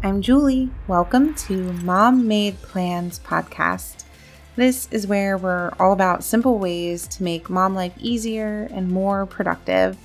I'm 0.00 0.22
Julie. 0.22 0.70
Welcome 0.86 1.34
to 1.34 1.72
Mom 1.72 2.28
Made 2.28 2.62
Plans 2.62 3.18
podcast. 3.18 4.04
This 4.54 4.86
is 4.92 5.08
where 5.08 5.36
we're 5.36 5.72
all 5.80 5.92
about 5.92 6.22
simple 6.22 6.60
ways 6.60 7.08
to 7.08 7.24
make 7.24 7.50
mom 7.50 7.74
life 7.74 7.94
easier 7.98 8.68
and 8.70 8.88
more 8.88 9.26
productive. 9.26 9.98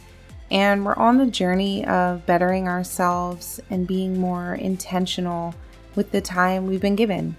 And 0.49 0.83
we're 0.83 0.95
on 0.95 1.19
the 1.19 1.27
journey 1.27 1.85
of 1.85 2.25
bettering 2.25 2.67
ourselves 2.67 3.59
and 3.69 3.85
being 3.85 4.19
more 4.19 4.55
intentional 4.55 5.53
with 5.93 6.11
the 6.11 6.21
time 6.21 6.65
we've 6.65 6.81
been 6.81 6.95
given. 6.95 7.35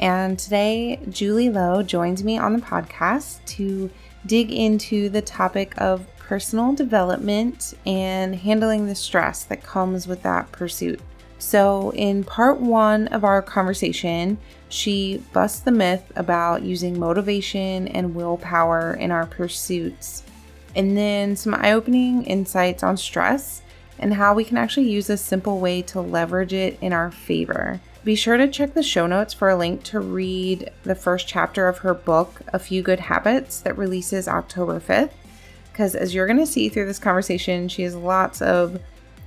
And 0.00 0.36
today, 0.36 0.98
Julie 1.08 1.50
Lowe 1.50 1.84
joins 1.84 2.24
me 2.24 2.36
on 2.36 2.52
the 2.52 2.66
podcast 2.66 3.44
to 3.44 3.88
dig 4.26 4.50
into 4.50 5.08
the 5.08 5.22
topic 5.22 5.72
of 5.78 6.04
personal 6.16 6.72
development 6.72 7.74
and 7.86 8.34
handling 8.34 8.86
the 8.86 8.96
stress 8.96 9.44
that 9.44 9.62
comes 9.62 10.08
with 10.08 10.24
that 10.24 10.50
pursuit. 10.50 10.98
So, 11.42 11.90
in 11.96 12.22
part 12.22 12.60
one 12.60 13.08
of 13.08 13.24
our 13.24 13.42
conversation, 13.42 14.38
she 14.68 15.24
busts 15.32 15.58
the 15.58 15.72
myth 15.72 16.12
about 16.14 16.62
using 16.62 17.00
motivation 17.00 17.88
and 17.88 18.14
willpower 18.14 18.94
in 18.94 19.10
our 19.10 19.26
pursuits, 19.26 20.22
and 20.76 20.96
then 20.96 21.34
some 21.34 21.54
eye 21.54 21.72
opening 21.72 22.22
insights 22.26 22.84
on 22.84 22.96
stress 22.96 23.60
and 23.98 24.14
how 24.14 24.34
we 24.34 24.44
can 24.44 24.56
actually 24.56 24.88
use 24.88 25.10
a 25.10 25.16
simple 25.16 25.58
way 25.58 25.82
to 25.82 26.00
leverage 26.00 26.52
it 26.52 26.78
in 26.80 26.92
our 26.92 27.10
favor. 27.10 27.80
Be 28.04 28.14
sure 28.14 28.36
to 28.36 28.46
check 28.46 28.74
the 28.74 28.82
show 28.82 29.08
notes 29.08 29.34
for 29.34 29.50
a 29.50 29.56
link 29.56 29.82
to 29.84 29.98
read 29.98 30.70
the 30.84 30.94
first 30.94 31.26
chapter 31.26 31.66
of 31.66 31.78
her 31.78 31.92
book, 31.92 32.42
A 32.52 32.60
Few 32.60 32.82
Good 32.82 33.00
Habits, 33.00 33.60
that 33.62 33.76
releases 33.76 34.28
October 34.28 34.78
5th. 34.78 35.10
Because 35.72 35.96
as 35.96 36.14
you're 36.14 36.28
going 36.28 36.38
to 36.38 36.46
see 36.46 36.68
through 36.68 36.86
this 36.86 37.00
conversation, 37.00 37.68
she 37.68 37.82
has 37.82 37.96
lots 37.96 38.40
of 38.40 38.80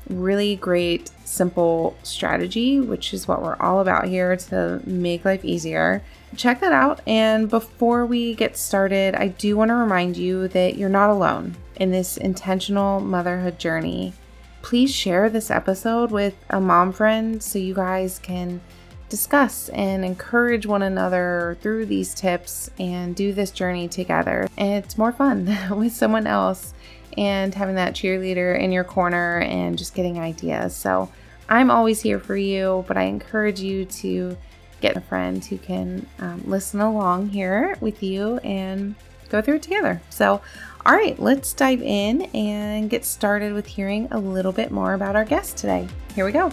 really 0.10 0.56
great, 0.56 1.12
simple 1.24 1.98
strategy, 2.04 2.80
which 2.80 3.14
is 3.14 3.28
what 3.28 3.42
we're 3.42 3.58
all 3.58 3.80
about 3.80 4.08
here 4.08 4.36
to 4.36 4.82
make 4.86 5.26
life 5.26 5.44
easier. 5.44 6.04
Check 6.36 6.60
that 6.60 6.74
out. 6.74 7.02
And 7.08 7.50
before 7.50 8.06
we 8.06 8.36
get 8.36 8.58
started, 8.58 9.16
I 9.16 9.30
do 9.30 9.56
want 9.58 9.70
to 9.70 9.76
remind 9.76 10.18
you 10.18 10.48
that 10.50 10.78
you're 10.78 10.90
not 10.90 11.10
alone 11.10 11.56
in 11.76 11.92
this 11.92 12.18
intentional 12.18 13.00
motherhood 13.00 13.60
journey. 13.60 14.14
Please 14.62 14.94
share 14.94 15.30
this 15.30 15.52
episode 15.52 16.12
with 16.12 16.36
a 16.50 16.60
mom 16.60 16.92
friend 16.92 17.42
so 17.42 17.60
you 17.60 17.74
guys 17.74 18.20
can 18.20 18.62
discuss 19.10 19.70
and 19.70 20.04
encourage 20.04 20.66
one 20.66 20.82
another 20.82 21.58
through 21.62 21.86
these 21.86 22.14
tips 22.14 22.70
and 22.80 23.16
do 23.16 23.32
this 23.32 23.52
journey 23.52 23.88
together. 23.88 24.48
And 24.58 24.84
it's 24.84 24.98
more 24.98 25.12
fun 25.12 25.58
with 25.78 25.94
someone 25.94 26.28
else 26.28 26.74
and 27.18 27.54
having 27.54 27.76
that 27.76 27.94
cheerleader 27.94 28.60
in 28.60 28.72
your 28.72 28.84
corner 28.84 29.40
and 29.40 29.78
just 29.78 29.94
getting 29.96 30.20
ideas. 30.20 30.76
So 30.76 31.12
I'm 31.48 31.70
always 31.70 32.02
here 32.02 32.20
for 32.20 32.36
you, 32.36 32.84
but 32.88 32.98
I 32.98 33.04
encourage 33.04 33.60
you 33.60 33.86
to 33.86 34.38
get 34.82 34.98
a 34.98 35.02
friend 35.02 35.44
who 35.44 35.58
can 35.58 36.06
um, 36.20 36.44
listen 36.46 36.82
along 36.82 37.30
here 37.30 37.78
with 37.82 38.04
you 38.04 38.38
and 38.38 38.96
go 39.30 39.42
through 39.42 39.56
it 39.56 39.64
together. 39.64 40.02
So, 40.10 40.42
all 40.86 40.94
right, 40.94 41.18
let's 41.20 41.54
dive 41.54 41.82
in 41.82 42.24
and 42.34 42.90
get 42.90 43.06
started 43.06 43.54
with 43.54 43.66
hearing 43.66 44.08
a 44.12 44.20
little 44.20 44.52
bit 44.52 44.72
more 44.72 44.94
about 44.94 45.16
our 45.16 45.26
guest 45.26 45.58
today. 45.58 45.88
Here 46.14 46.26
we 46.26 46.32
go. 46.32 46.52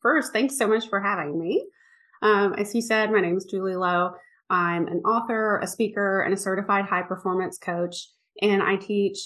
First, 0.00 0.32
thanks 0.32 0.56
so 0.56 0.66
much 0.66 0.88
for 0.88 1.00
having 1.00 1.38
me. 1.38 1.66
Um, 2.22 2.54
as 2.54 2.74
you 2.74 2.82
said, 2.82 3.10
my 3.10 3.20
name 3.20 3.36
is 3.36 3.44
Julie 3.44 3.76
Lowe. 3.76 4.14
I'm 4.50 4.88
an 4.88 4.98
author, 4.98 5.58
a 5.62 5.66
speaker, 5.66 6.20
and 6.22 6.34
a 6.34 6.36
certified 6.36 6.86
high 6.86 7.02
performance 7.02 7.56
coach. 7.56 8.08
And 8.42 8.62
I 8.62 8.76
teach 8.76 9.18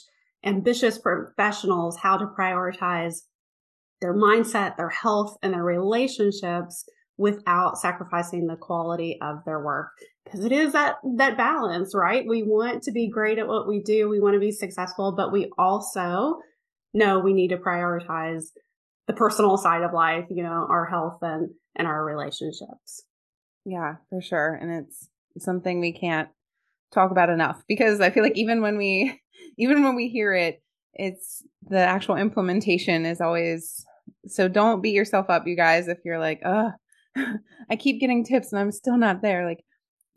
ambitious 0.44 0.98
professionals 0.98 1.96
how 1.96 2.18
to 2.18 2.26
prioritize 2.26 3.22
their 4.00 4.14
mindset, 4.14 4.76
their 4.76 4.90
health, 4.90 5.36
and 5.42 5.54
their 5.54 5.64
relationships 5.64 6.84
without 7.16 7.78
sacrificing 7.78 8.46
the 8.46 8.56
quality 8.56 9.18
of 9.22 9.38
their 9.46 9.64
work. 9.64 9.90
Because 10.24 10.44
it 10.44 10.52
is 10.52 10.72
that, 10.72 10.96
that 11.16 11.36
balance, 11.36 11.94
right? 11.94 12.26
We 12.26 12.42
want 12.42 12.82
to 12.82 12.92
be 12.92 13.08
great 13.08 13.38
at 13.38 13.48
what 13.48 13.68
we 13.68 13.80
do. 13.80 14.08
We 14.08 14.20
want 14.20 14.34
to 14.34 14.40
be 14.40 14.50
successful, 14.50 15.12
but 15.12 15.32
we 15.32 15.50
also 15.56 16.38
know 16.92 17.18
we 17.18 17.32
need 17.32 17.48
to 17.48 17.56
prioritize 17.56 18.46
the 19.06 19.12
personal 19.12 19.56
side 19.56 19.82
of 19.82 19.92
life, 19.92 20.24
you 20.30 20.42
know, 20.42 20.66
our 20.68 20.86
health 20.86 21.18
and, 21.22 21.50
and 21.76 21.86
our 21.86 22.04
relationships. 22.04 23.04
Yeah, 23.64 23.96
for 24.10 24.20
sure. 24.20 24.54
And 24.54 24.70
it's 24.70 25.08
something 25.38 25.80
we 25.80 25.92
can't 25.92 26.28
talk 26.92 27.10
about 27.10 27.30
enough 27.30 27.62
because 27.68 28.00
I 28.00 28.10
feel 28.10 28.22
like 28.22 28.36
even 28.36 28.62
when 28.62 28.76
we 28.76 29.20
even 29.58 29.82
when 29.82 29.94
we 29.94 30.08
hear 30.08 30.34
it, 30.34 30.62
it's 30.94 31.42
the 31.62 31.78
actual 31.78 32.16
implementation 32.16 33.04
is 33.04 33.20
always 33.20 33.84
so 34.26 34.48
don't 34.48 34.82
beat 34.82 34.94
yourself 34.94 35.28
up, 35.28 35.46
you 35.46 35.56
guys, 35.56 35.88
if 35.88 35.98
you're 36.04 36.18
like, 36.18 36.40
oh, 36.44 36.70
I 37.70 37.76
keep 37.76 38.00
getting 38.00 38.24
tips 38.24 38.52
and 38.52 38.60
I'm 38.60 38.72
still 38.72 38.96
not 38.96 39.22
there. 39.22 39.46
Like 39.46 39.64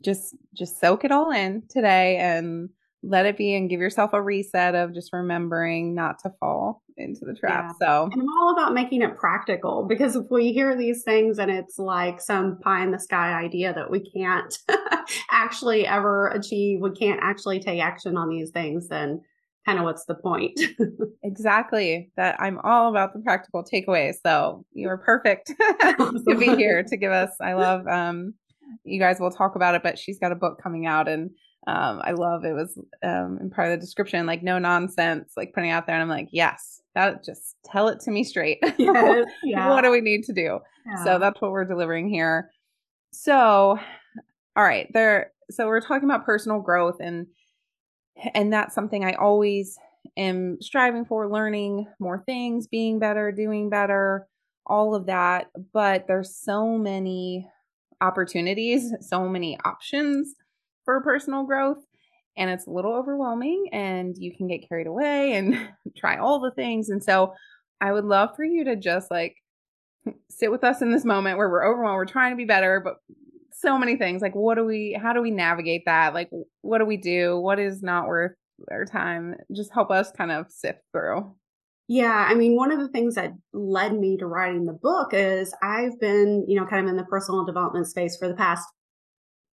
just 0.04 0.36
just 0.56 0.80
soak 0.80 1.04
it 1.04 1.12
all 1.12 1.30
in 1.30 1.64
today 1.68 2.16
and 2.16 2.70
let 3.02 3.26
it 3.26 3.36
be 3.36 3.54
and 3.54 3.70
give 3.70 3.80
yourself 3.80 4.12
a 4.12 4.22
reset 4.22 4.74
of 4.74 4.92
just 4.92 5.12
remembering 5.12 5.94
not 5.94 6.18
to 6.20 6.32
fall 6.40 6.82
into 6.96 7.24
the 7.24 7.34
trap. 7.34 7.66
Yeah. 7.80 7.86
So 7.86 8.10
and 8.12 8.20
I'm 8.20 8.28
all 8.40 8.52
about 8.52 8.74
making 8.74 9.02
it 9.02 9.16
practical 9.16 9.86
because 9.88 10.16
if 10.16 10.26
we 10.30 10.52
hear 10.52 10.76
these 10.76 11.04
things 11.04 11.38
and 11.38 11.50
it's 11.50 11.78
like 11.78 12.20
some 12.20 12.58
pie 12.58 12.82
in 12.82 12.90
the 12.90 12.98
sky 12.98 13.32
idea 13.32 13.72
that 13.72 13.90
we 13.90 14.00
can't 14.10 14.56
actually 15.30 15.86
ever 15.86 16.28
achieve, 16.28 16.80
we 16.80 16.90
can't 16.90 17.20
actually 17.22 17.60
take 17.60 17.80
action 17.80 18.16
on 18.16 18.28
these 18.28 18.50
things, 18.50 18.88
then 18.88 19.20
kind 19.64 19.78
of 19.78 19.84
what's 19.84 20.04
the 20.06 20.14
point? 20.14 20.58
exactly. 21.22 22.10
That 22.16 22.40
I'm 22.40 22.58
all 22.64 22.88
about 22.88 23.12
the 23.12 23.20
practical 23.20 23.62
takeaway. 23.62 24.12
So 24.24 24.64
you 24.72 24.88
are 24.88 24.98
perfect 24.98 25.52
to 25.80 26.36
be 26.36 26.56
here 26.56 26.82
to 26.82 26.96
give 26.96 27.12
us. 27.12 27.30
I 27.40 27.52
love 27.52 27.86
um 27.86 28.34
you 28.84 29.00
guys 29.00 29.18
will 29.20 29.30
talk 29.30 29.54
about 29.56 29.74
it, 29.74 29.82
but 29.82 29.98
she's 29.98 30.18
got 30.18 30.32
a 30.32 30.36
book 30.36 30.60
coming 30.62 30.84
out 30.84 31.08
and 31.08 31.30
um, 31.68 32.00
I 32.02 32.12
love 32.12 32.46
it 32.46 32.54
was 32.54 32.78
um, 33.02 33.36
in 33.42 33.50
part 33.50 33.68
of 33.68 33.78
the 33.78 33.84
description, 33.84 34.24
like 34.24 34.42
no 34.42 34.58
nonsense, 34.58 35.34
like 35.36 35.52
putting 35.52 35.70
out 35.70 35.86
there. 35.86 35.94
And 35.94 36.02
I'm 36.02 36.08
like, 36.08 36.28
yes, 36.32 36.80
that 36.94 37.22
just 37.22 37.56
tell 37.62 37.88
it 37.88 38.00
to 38.00 38.10
me 38.10 38.24
straight. 38.24 38.58
Yes, 38.78 39.26
yeah. 39.44 39.68
what 39.68 39.82
do 39.82 39.90
we 39.90 40.00
need 40.00 40.24
to 40.24 40.32
do? 40.32 40.60
Yeah. 40.86 41.04
So 41.04 41.18
that's 41.18 41.42
what 41.42 41.50
we're 41.50 41.66
delivering 41.66 42.08
here. 42.08 42.50
So, 43.12 43.78
all 44.56 44.64
right, 44.64 44.88
there. 44.94 45.32
So 45.50 45.66
we're 45.66 45.82
talking 45.82 46.08
about 46.08 46.24
personal 46.24 46.60
growth 46.60 46.96
and 47.00 47.26
and 48.34 48.50
that's 48.50 48.74
something 48.74 49.04
I 49.04 49.12
always 49.12 49.76
am 50.16 50.56
striving 50.62 51.04
for, 51.04 51.30
learning 51.30 51.86
more 52.00 52.22
things, 52.24 52.66
being 52.66 52.98
better, 52.98 53.30
doing 53.30 53.68
better, 53.68 54.26
all 54.66 54.94
of 54.94 55.06
that. 55.06 55.48
But 55.74 56.06
there's 56.08 56.34
so 56.34 56.78
many 56.78 57.46
opportunities, 58.00 58.90
so 59.02 59.28
many 59.28 59.58
options 59.66 60.34
for 60.88 61.02
personal 61.02 61.44
growth 61.44 61.84
and 62.38 62.48
it's 62.48 62.66
a 62.66 62.70
little 62.70 62.94
overwhelming 62.94 63.68
and 63.72 64.16
you 64.16 64.34
can 64.34 64.48
get 64.48 64.66
carried 64.66 64.86
away 64.86 65.32
and 65.36 65.68
try 65.98 66.16
all 66.16 66.40
the 66.40 66.50
things. 66.52 66.88
And 66.88 67.04
so 67.04 67.34
I 67.78 67.92
would 67.92 68.06
love 68.06 68.30
for 68.34 68.42
you 68.42 68.64
to 68.64 68.74
just 68.74 69.10
like 69.10 69.36
sit 70.30 70.50
with 70.50 70.64
us 70.64 70.80
in 70.80 70.90
this 70.90 71.04
moment 71.04 71.36
where 71.36 71.50
we're 71.50 71.70
overwhelmed, 71.70 71.96
we're 71.96 72.06
trying 72.06 72.32
to 72.32 72.38
be 72.38 72.46
better, 72.46 72.80
but 72.82 72.94
so 73.52 73.76
many 73.76 73.96
things. 73.96 74.22
Like 74.22 74.34
what 74.34 74.54
do 74.54 74.64
we 74.64 74.98
how 74.98 75.12
do 75.12 75.20
we 75.20 75.30
navigate 75.30 75.82
that? 75.84 76.14
Like 76.14 76.30
what 76.62 76.78
do 76.78 76.86
we 76.86 76.96
do? 76.96 77.38
What 77.38 77.58
is 77.58 77.82
not 77.82 78.06
worth 78.06 78.32
our 78.70 78.86
time? 78.86 79.34
Just 79.54 79.74
help 79.74 79.90
us 79.90 80.10
kind 80.10 80.30
of 80.30 80.46
sift 80.48 80.78
through. 80.90 81.34
Yeah, 81.86 82.26
I 82.28 82.34
mean, 82.34 82.56
one 82.56 82.72
of 82.72 82.78
the 82.78 82.88
things 82.88 83.14
that 83.16 83.32
led 83.52 83.98
me 83.98 84.16
to 84.18 84.26
writing 84.26 84.64
the 84.64 84.72
book 84.72 85.10
is 85.12 85.54
I've 85.62 86.00
been, 86.00 86.46
you 86.48 86.58
know, 86.58 86.66
kind 86.66 86.86
of 86.86 86.90
in 86.90 86.96
the 86.96 87.04
personal 87.04 87.44
development 87.44 87.88
space 87.88 88.16
for 88.16 88.26
the 88.26 88.34
past 88.34 88.66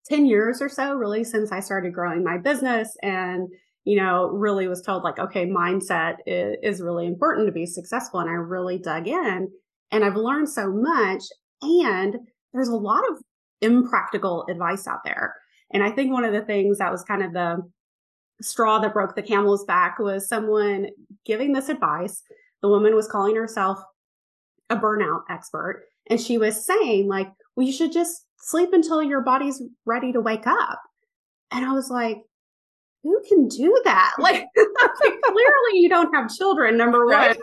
10 0.07 0.25
years 0.25 0.61
or 0.61 0.69
so, 0.69 0.93
really, 0.93 1.23
since 1.23 1.51
I 1.51 1.59
started 1.59 1.93
growing 1.93 2.23
my 2.23 2.37
business 2.37 2.95
and, 3.01 3.47
you 3.83 3.97
know, 3.97 4.27
really 4.29 4.67
was 4.67 4.81
told 4.81 5.03
like, 5.03 5.19
okay, 5.19 5.45
mindset 5.45 6.17
is, 6.25 6.57
is 6.61 6.81
really 6.81 7.07
important 7.07 7.47
to 7.47 7.51
be 7.51 7.65
successful. 7.65 8.19
And 8.19 8.29
I 8.29 8.33
really 8.33 8.77
dug 8.77 9.07
in 9.07 9.49
and 9.91 10.03
I've 10.03 10.15
learned 10.15 10.49
so 10.49 10.71
much. 10.71 11.23
And 11.61 12.15
there's 12.53 12.67
a 12.67 12.75
lot 12.75 13.03
of 13.09 13.17
impractical 13.61 14.45
advice 14.49 14.87
out 14.87 15.03
there. 15.03 15.35
And 15.71 15.83
I 15.83 15.91
think 15.91 16.11
one 16.11 16.23
of 16.23 16.33
the 16.33 16.41
things 16.41 16.77
that 16.77 16.91
was 16.91 17.03
kind 17.03 17.23
of 17.23 17.33
the 17.33 17.61
straw 18.41 18.79
that 18.79 18.93
broke 18.93 19.15
the 19.15 19.21
camel's 19.21 19.65
back 19.65 19.97
was 19.99 20.27
someone 20.27 20.87
giving 21.25 21.53
this 21.53 21.69
advice. 21.69 22.21
The 22.61 22.69
woman 22.69 22.95
was 22.95 23.07
calling 23.07 23.35
herself 23.35 23.79
a 24.69 24.75
burnout 24.75 25.21
expert. 25.29 25.85
And 26.09 26.19
she 26.19 26.37
was 26.37 26.65
saying, 26.65 27.07
like, 27.07 27.29
well, 27.55 27.65
you 27.65 27.73
should 27.73 27.91
just 27.91 28.25
sleep 28.39 28.69
until 28.73 29.01
your 29.01 29.21
body's 29.21 29.61
ready 29.85 30.11
to 30.11 30.21
wake 30.21 30.47
up. 30.47 30.81
And 31.51 31.65
I 31.65 31.73
was 31.73 31.89
like, 31.89 32.17
who 33.03 33.21
can 33.27 33.47
do 33.47 33.81
that? 33.83 34.13
Like, 34.19 34.45
clearly 34.55 35.79
you 35.79 35.89
don't 35.89 36.13
have 36.13 36.33
children, 36.33 36.77
number 36.77 37.05
one. 37.05 37.35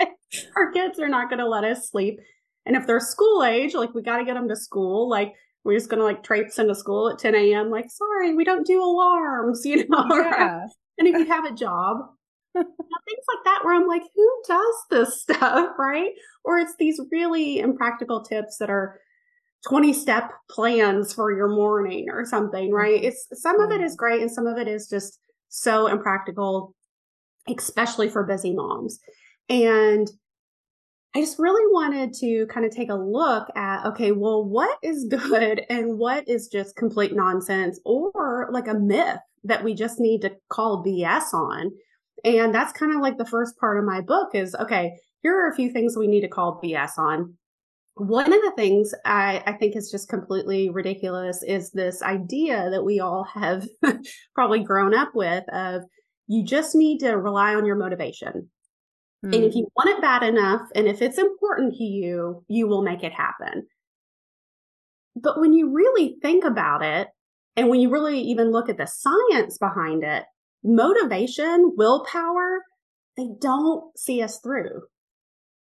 our 0.56 0.72
kids 0.72 0.98
are 0.98 1.08
not 1.08 1.28
going 1.28 1.40
to 1.40 1.48
let 1.48 1.64
us 1.64 1.90
sleep. 1.90 2.20
And 2.66 2.76
if 2.76 2.86
they're 2.86 3.00
school 3.00 3.44
age, 3.44 3.74
like 3.74 3.94
we 3.94 4.02
got 4.02 4.18
to 4.18 4.24
get 4.24 4.34
them 4.34 4.48
to 4.48 4.56
school. 4.56 5.08
Like 5.08 5.32
we're 5.64 5.76
just 5.76 5.88
going 5.88 5.98
to 5.98 6.04
like 6.04 6.22
traipse 6.22 6.58
into 6.58 6.74
school 6.74 7.08
at 7.08 7.18
10 7.18 7.34
a.m. 7.34 7.70
Like, 7.70 7.90
sorry, 7.90 8.34
we 8.34 8.44
don't 8.44 8.66
do 8.66 8.82
alarms, 8.82 9.62
you 9.64 9.88
know? 9.88 10.06
Yeah. 10.10 10.66
and 10.98 11.08
if 11.08 11.14
you 11.16 11.26
have 11.26 11.44
a 11.44 11.54
job, 11.54 11.98
things 12.54 13.24
like 13.28 13.44
that 13.44 13.60
where 13.62 13.74
I'm 13.74 13.86
like, 13.86 14.02
who 14.14 14.42
does 14.46 14.74
this 14.90 15.22
stuff, 15.22 15.70
right? 15.78 16.12
Or 16.44 16.58
it's 16.58 16.74
these 16.78 17.00
really 17.10 17.58
impractical 17.60 18.22
tips 18.22 18.58
that 18.58 18.70
are 18.70 19.00
20 19.66 19.92
step 19.92 20.30
plans 20.50 21.12
for 21.12 21.32
your 21.32 21.48
morning 21.48 22.08
or 22.10 22.24
something, 22.24 22.66
mm-hmm. 22.66 22.74
right? 22.74 23.02
It's 23.02 23.28
some 23.32 23.60
of 23.60 23.70
it 23.70 23.80
is 23.80 23.96
great 23.96 24.22
and 24.22 24.30
some 24.30 24.46
of 24.46 24.58
it 24.58 24.68
is 24.68 24.88
just 24.88 25.18
so 25.48 25.86
impractical, 25.86 26.74
especially 27.48 28.08
for 28.08 28.24
busy 28.24 28.54
moms. 28.54 28.98
And 29.48 30.08
I 31.16 31.20
just 31.20 31.38
really 31.38 31.72
wanted 31.72 32.12
to 32.20 32.46
kind 32.46 32.66
of 32.66 32.72
take 32.72 32.90
a 32.90 32.94
look 32.94 33.48
at 33.56 33.84
okay, 33.86 34.12
well, 34.12 34.44
what 34.44 34.78
is 34.82 35.06
good 35.08 35.64
and 35.70 35.98
what 35.98 36.28
is 36.28 36.48
just 36.48 36.76
complete 36.76 37.14
nonsense 37.14 37.80
or 37.84 38.48
like 38.52 38.68
a 38.68 38.74
myth 38.74 39.18
that 39.44 39.64
we 39.64 39.74
just 39.74 40.00
need 40.00 40.20
to 40.22 40.36
call 40.48 40.84
BS 40.84 41.32
on. 41.32 41.70
And 42.24 42.54
that's 42.54 42.72
kind 42.72 42.92
of 42.94 43.00
like 43.00 43.16
the 43.16 43.26
first 43.26 43.58
part 43.58 43.78
of 43.78 43.84
my 43.84 44.00
book 44.00 44.30
is 44.34 44.54
okay, 44.56 44.92
here 45.22 45.36
are 45.36 45.50
a 45.50 45.54
few 45.54 45.70
things 45.70 45.96
we 45.96 46.06
need 46.06 46.22
to 46.22 46.28
call 46.28 46.60
BS 46.62 46.98
on. 46.98 47.34
One 47.94 48.32
of 48.32 48.40
the 48.42 48.52
things 48.56 48.94
I, 49.04 49.42
I 49.46 49.52
think 49.54 49.74
is 49.74 49.90
just 49.90 50.08
completely 50.08 50.70
ridiculous 50.70 51.42
is 51.42 51.72
this 51.72 52.00
idea 52.02 52.70
that 52.70 52.84
we 52.84 53.00
all 53.00 53.24
have 53.24 53.66
probably 54.34 54.60
grown 54.62 54.94
up 54.94 55.10
with 55.14 55.42
of 55.52 55.82
you 56.28 56.44
just 56.44 56.74
need 56.74 56.98
to 56.98 57.16
rely 57.16 57.54
on 57.54 57.66
your 57.66 57.76
motivation. 57.76 58.50
Mm. 59.24 59.34
And 59.34 59.44
if 59.44 59.52
hmm. 59.52 59.58
you 59.58 59.68
want 59.74 59.90
it 59.90 60.00
bad 60.00 60.22
enough, 60.22 60.62
and 60.76 60.86
if 60.86 61.02
it's 61.02 61.18
important 61.18 61.74
to 61.74 61.84
you, 61.84 62.44
you 62.46 62.68
will 62.68 62.82
make 62.82 63.02
it 63.02 63.12
happen. 63.12 63.66
But 65.16 65.40
when 65.40 65.52
you 65.52 65.72
really 65.72 66.16
think 66.22 66.44
about 66.44 66.84
it, 66.84 67.08
and 67.56 67.68
when 67.68 67.80
you 67.80 67.90
really 67.90 68.20
even 68.20 68.52
look 68.52 68.68
at 68.68 68.76
the 68.76 68.86
science 68.86 69.58
behind 69.58 70.04
it, 70.04 70.22
motivation, 70.64 71.72
willpower, 71.76 72.62
they 73.16 73.28
don't 73.40 73.96
see 73.98 74.22
us 74.22 74.38
through. 74.40 74.82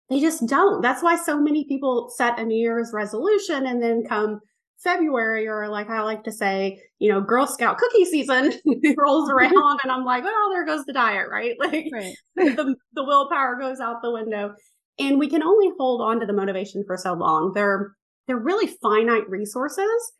They 0.09 0.19
just 0.19 0.45
don't. 0.45 0.81
That's 0.81 1.01
why 1.01 1.15
so 1.15 1.39
many 1.39 1.65
people 1.65 2.11
set 2.15 2.39
a 2.39 2.43
New 2.43 2.59
Year's 2.59 2.91
resolution 2.93 3.65
and 3.65 3.81
then 3.81 4.03
come 4.03 4.41
February 4.83 5.47
or 5.47 5.69
like 5.69 5.89
I 5.89 6.01
like 6.01 6.23
to 6.25 6.31
say, 6.31 6.81
you 6.99 7.09
know, 7.11 7.21
Girl 7.21 7.47
Scout 7.47 7.77
cookie 7.77 8.05
season 8.05 8.53
rolls 8.97 9.29
around 9.29 9.79
and 9.83 9.91
I'm 9.91 10.03
like, 10.03 10.23
well, 10.23 10.49
there 10.51 10.65
goes 10.65 10.85
the 10.85 10.93
diet, 10.93 11.27
right? 11.31 11.55
Like 11.59 11.87
right. 11.93 12.15
the, 12.35 12.75
the 12.93 13.03
willpower 13.03 13.57
goes 13.59 13.79
out 13.79 14.01
the 14.01 14.11
window. 14.11 14.53
And 14.99 15.17
we 15.17 15.29
can 15.29 15.43
only 15.43 15.71
hold 15.79 16.01
on 16.01 16.19
to 16.19 16.25
the 16.25 16.33
motivation 16.33 16.83
for 16.85 16.97
so 16.97 17.13
long. 17.13 17.53
They're 17.53 17.93
they're 18.27 18.37
really 18.37 18.67
finite 18.81 19.29
resources. 19.29 20.13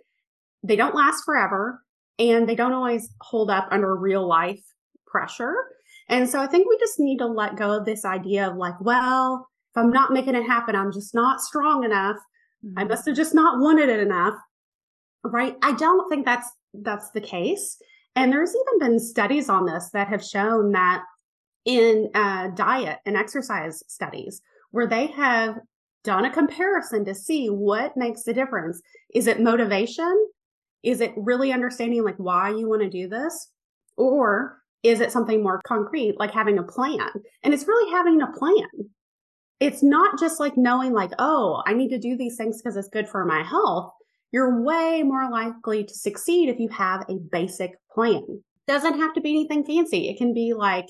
They 0.63 0.75
don't 0.75 0.95
last 0.95 1.23
forever 1.25 1.81
and 2.19 2.47
they 2.47 2.55
don't 2.55 2.73
always 2.73 3.09
hold 3.21 3.49
up 3.49 3.67
under 3.71 3.95
real 3.95 4.27
life 4.27 4.61
pressure. 5.07 5.55
And 6.09 6.29
so 6.29 6.39
I 6.39 6.47
think 6.47 6.69
we 6.69 6.77
just 6.77 6.99
need 6.99 7.19
to 7.19 7.27
let 7.27 7.55
go 7.55 7.77
of 7.77 7.85
this 7.85 8.05
idea 8.05 8.49
of 8.49 8.57
like, 8.57 8.79
well, 8.81 9.47
if 9.73 9.77
I'm 9.77 9.91
not 9.91 10.11
making 10.11 10.35
it 10.35 10.45
happen, 10.45 10.75
I'm 10.75 10.91
just 10.91 11.15
not 11.15 11.41
strong 11.41 11.83
enough. 11.83 12.17
Mm-hmm. 12.65 12.79
I 12.79 12.83
must 12.83 13.05
have 13.07 13.15
just 13.15 13.33
not 13.33 13.59
wanted 13.59 13.89
it 13.89 13.99
enough 13.99 14.35
right? 15.23 15.55
I 15.61 15.73
don't 15.73 16.09
think 16.09 16.25
that's 16.25 16.49
that's 16.73 17.11
the 17.11 17.21
case. 17.21 17.77
And 18.15 18.31
there's 18.31 18.55
even 18.55 18.79
been 18.79 18.99
studies 18.99 19.49
on 19.49 19.65
this 19.65 19.89
that 19.93 20.07
have 20.07 20.23
shown 20.23 20.71
that 20.71 21.03
in 21.65 22.09
uh, 22.13 22.49
diet 22.49 22.99
and 23.05 23.15
exercise 23.15 23.83
studies 23.87 24.41
where 24.71 24.87
they 24.87 25.07
have 25.07 25.59
done 26.03 26.25
a 26.25 26.33
comparison 26.33 27.05
to 27.05 27.13
see 27.13 27.47
what 27.47 27.95
makes 27.95 28.23
the 28.23 28.33
difference. 28.33 28.81
Is 29.13 29.27
it 29.27 29.39
motivation? 29.39 30.29
Is 30.83 31.01
it 31.01 31.13
really 31.15 31.51
understanding 31.51 32.03
like 32.03 32.17
why 32.17 32.49
you 32.49 32.67
want 32.67 32.81
to 32.81 32.89
do 32.89 33.07
this? 33.07 33.49
Or 33.97 34.61
is 34.83 34.99
it 34.99 35.11
something 35.11 35.43
more 35.43 35.61
concrete, 35.65 36.15
like 36.17 36.31
having 36.31 36.57
a 36.57 36.63
plan? 36.63 36.99
And 37.43 37.53
it's 37.53 37.67
really 37.67 37.91
having 37.91 38.21
a 38.21 38.31
plan. 38.31 38.67
It's 39.59 39.83
not 39.83 40.19
just 40.19 40.39
like 40.39 40.57
knowing 40.57 40.93
like, 40.93 41.11
oh, 41.19 41.61
I 41.67 41.73
need 41.73 41.89
to 41.89 41.99
do 41.99 42.17
these 42.17 42.35
things 42.35 42.61
because 42.61 42.77
it's 42.77 42.87
good 42.87 43.07
for 43.07 43.25
my 43.25 43.43
health 43.43 43.93
you're 44.31 44.61
way 44.61 45.03
more 45.03 45.29
likely 45.29 45.83
to 45.83 45.93
succeed 45.93 46.49
if 46.49 46.59
you 46.59 46.69
have 46.69 47.05
a 47.09 47.17
basic 47.31 47.73
plan. 47.93 48.23
Doesn't 48.67 48.97
have 48.97 49.13
to 49.15 49.21
be 49.21 49.31
anything 49.31 49.65
fancy. 49.65 50.09
It 50.09 50.17
can 50.17 50.33
be 50.33 50.53
like 50.53 50.87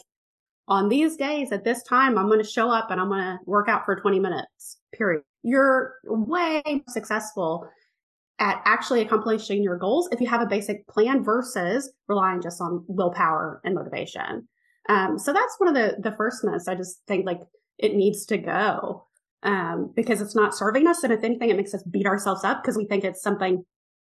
on 0.67 0.89
these 0.89 1.17
days 1.17 1.51
at 1.51 1.63
this 1.63 1.81
time, 1.83 2.17
I'm 2.17 2.27
going 2.27 2.41
to 2.41 2.47
show 2.47 2.69
up 2.69 2.91
and 2.91 3.01
I'm 3.01 3.09
going 3.09 3.23
to 3.23 3.39
work 3.45 3.67
out 3.67 3.85
for 3.85 3.95
20 3.95 4.19
minutes, 4.19 4.77
period. 4.94 5.23
You're 5.44 5.95
way 6.03 6.61
successful 6.87 7.67
at 8.41 8.59
actually 8.65 9.01
accomplishing 9.01 9.61
your 9.63 9.77
goals 9.77 10.09
if 10.11 10.19
you 10.19 10.27
have 10.27 10.41
a 10.41 10.47
basic 10.47 10.85
plan 10.88 11.23
versus 11.23 11.93
relying 12.07 12.41
just 12.41 12.59
on 12.59 12.83
willpower 12.88 13.61
and 13.63 13.75
motivation. 13.75 14.47
Um, 14.89 15.19
so 15.19 15.31
that's 15.31 15.55
one 15.59 15.69
of 15.69 15.75
the 15.75 15.97
the 16.01 16.15
first 16.17 16.43
myths. 16.43 16.67
I 16.67 16.75
just 16.75 17.01
think 17.07 17.25
like 17.25 17.39
it 17.77 17.95
needs 17.95 18.25
to 18.25 18.38
go 18.38 19.05
um, 19.43 19.93
because 19.95 20.21
it's 20.21 20.35
not 20.35 20.55
serving 20.55 20.88
us. 20.88 21.03
And 21.03 21.13
if 21.13 21.23
anything, 21.23 21.51
it 21.51 21.55
makes 21.55 21.73
us 21.73 21.83
beat 21.83 22.07
ourselves 22.07 22.43
up 22.43 22.61
because 22.61 22.75
we 22.75 22.85
think 22.85 23.03
it's 23.03 23.21
something 23.21 23.63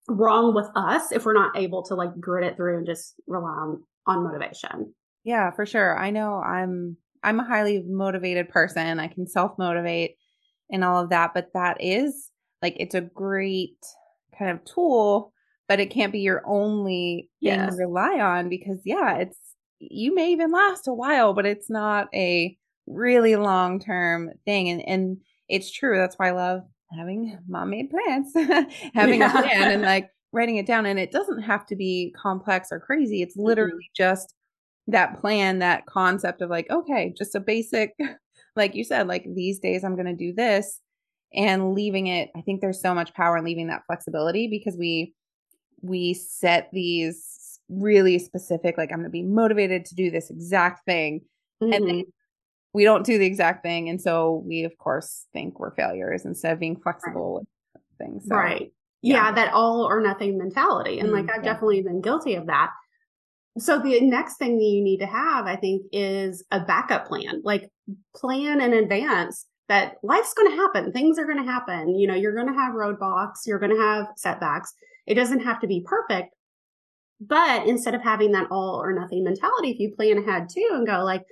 wrong 0.10 0.54
with 0.54 0.68
us 0.76 1.12
if 1.12 1.26
we're 1.26 1.34
not 1.34 1.58
able 1.58 1.84
to 1.84 1.96
like 1.96 2.20
grit 2.20 2.46
it 2.46 2.58
through 2.58 2.78
and 2.78 2.86
just 2.86 3.16
rely 3.28 3.50
on, 3.50 3.84
on 4.06 4.24
motivation. 4.24 4.94
Yeah, 5.24 5.52
for 5.52 5.66
sure. 5.66 5.98
I 5.98 6.12
know 6.12 6.36
I'm 6.36 6.98
I'm 7.24 7.40
a 7.40 7.48
highly 7.48 7.84
motivated 7.88 8.50
person. 8.50 9.00
I 9.00 9.08
can 9.08 9.28
self 9.28 9.58
motivate 9.58 10.18
and 10.70 10.84
all 10.84 11.02
of 11.02 11.10
that, 11.12 11.32
but 11.34 11.52
that 11.54 11.78
is 11.80 12.30
like 12.62 12.76
it's 12.78 12.96
a 12.96 13.02
great 13.02 13.78
kind 14.38 14.52
of 14.52 14.64
tool, 14.66 15.34
but 15.68 15.80
it 15.80 15.92
can't 15.92 16.12
be 16.12 16.20
your 16.20 16.44
only 16.46 17.30
thing 17.42 17.60
yes. 17.60 17.76
to 17.76 17.78
rely 17.78 18.20
on 18.20 18.50
because 18.50 18.82
yeah, 18.86 19.18
it's 19.18 19.38
you 19.80 20.14
may 20.14 20.32
even 20.32 20.52
last 20.52 20.88
a 20.88 20.94
while, 20.94 21.34
but 21.34 21.46
it's 21.46 21.70
not 21.70 22.08
a 22.14 22.58
really 22.88 23.36
long 23.36 23.80
term 23.80 24.32
thing. 24.46 24.70
And 24.70 24.82
and 24.88 25.18
it's 25.50 25.72
true. 25.72 25.98
That's 25.98 26.16
why 26.18 26.30
I 26.30 26.32
love 26.32 26.62
having 26.96 27.38
mom 27.48 27.72
made 27.72 27.90
plans, 27.90 28.32
having 28.94 29.20
yeah. 29.20 29.30
a 29.30 29.42
plan 29.42 29.72
and 29.72 29.82
like 29.82 30.10
writing 30.32 30.58
it 30.58 30.68
down. 30.68 30.86
And 30.86 31.00
it 31.00 31.12
doesn't 31.12 31.42
have 31.42 31.66
to 31.68 31.76
be 31.76 32.14
complex 32.22 32.70
or 32.72 32.80
crazy. 32.80 33.22
It's 33.22 33.38
literally 33.38 33.72
mm-hmm. 33.72 34.04
just 34.04 34.34
that 34.88 35.20
plan, 35.20 35.60
that 35.60 35.86
concept 35.88 36.42
of 36.42 36.50
like, 36.50 36.70
okay, 36.70 37.14
just 37.18 37.36
a 37.36 37.40
basic, 37.40 37.94
like 38.56 38.76
you 38.76 38.84
said, 38.84 39.08
like 39.08 39.26
these 39.36 39.60
days 39.60 39.84
I'm 39.84 39.96
going 39.96 40.06
to 40.06 40.14
do 40.14 40.34
this 40.34 40.80
and 41.36 41.74
leaving 41.74 42.08
it. 42.08 42.30
I 42.36 42.42
think 42.42 42.62
there's 42.62 42.82
so 42.82 42.94
much 42.94 43.14
power 43.14 43.38
in 43.38 43.44
leaving 43.44 43.68
that 43.68 43.84
flexibility 43.88 44.48
because 44.48 44.78
we, 44.78 45.14
we 45.82 46.14
set 46.14 46.70
these 46.72 47.60
really 47.70 48.20
specific, 48.20 48.78
like 48.78 48.92
I'm 48.92 49.00
going 49.00 49.06
to 49.06 49.10
be 49.10 49.24
motivated 49.24 49.86
to 49.86 49.96
do 49.96 50.10
this 50.12 50.30
exact 50.30 50.86
thing. 50.86 51.22
Mm-hmm. 51.62 51.74
And 51.74 51.88
then 51.88 52.04
we 52.74 52.84
don't 52.84 53.06
do 53.06 53.18
the 53.18 53.26
exact 53.26 53.64
thing. 53.64 53.90
And 53.90 54.02
so 54.02 54.44
we, 54.46 54.64
of 54.64 54.78
course, 54.78 55.26
think 55.34 55.60
we're 55.60 55.76
failures 55.76 56.26
instead 56.26 56.54
of 56.54 56.60
being 56.60 56.76
flexible 56.76 57.36
right. 57.36 57.48
with 57.74 57.84
things. 57.98 58.26
So, 58.28 58.36
right. 58.36 58.72
Yeah. 59.02 59.26
yeah. 59.26 59.32
that 59.34 59.54
all 59.54 59.84
or 59.84 60.02
nothing 60.02 60.38
mentality. 60.38 61.00
And 61.00 61.10
mm, 61.10 61.14
like, 61.14 61.30
I've 61.30 61.44
yeah. 61.44 61.54
definitely 61.54 61.82
been 61.82 62.02
guilty 62.02 62.36
of 62.36 62.48
that. 62.48 62.72
So 63.58 63.80
the 63.80 64.02
next 64.02 64.36
thing 64.36 64.58
that 64.58 64.66
you 64.66 64.84
need 64.84 64.98
to 64.98 65.06
have, 65.06 65.46
I 65.46 65.56
think, 65.56 65.84
is 65.94 66.44
a 66.52 66.60
backup 66.60 67.08
plan. 67.08 67.42
Like, 67.44 67.70
plan 68.14 68.60
in 68.60 68.74
advance 68.74 69.46
that 69.68 69.96
life's 70.04 70.34
going 70.34 70.50
to 70.50 70.56
happen. 70.56 70.92
Things 70.92 71.18
are 71.18 71.26
going 71.26 71.44
to 71.44 71.52
happen. 71.52 71.96
You 71.96 72.08
know, 72.08 72.14
you're 72.14 72.36
going 72.36 72.48
to 72.48 72.54
have 72.54 72.74
roadblocks, 72.74 73.46
you're 73.46 73.60
going 73.60 73.76
to 73.76 73.82
have 73.82 74.08
setbacks. 74.16 74.74
It 75.08 75.16
doesn't 75.16 75.42
have 75.42 75.60
to 75.62 75.68
be 75.68 75.82
perfect. 75.86 76.36
But 77.22 77.66
instead 77.68 77.96
of 77.96 78.02
having 78.02 78.32
that 78.34 78.48
all 78.52 78.82
or 78.82 78.94
nothing 78.94 79.24
mentality, 79.24 79.72
if 79.72 79.80
you 79.80 79.96
plan 79.96 80.18
ahead 80.18 80.50
too 80.50 80.70
and 80.74 80.86
go 80.86 81.04
like, 81.04 81.24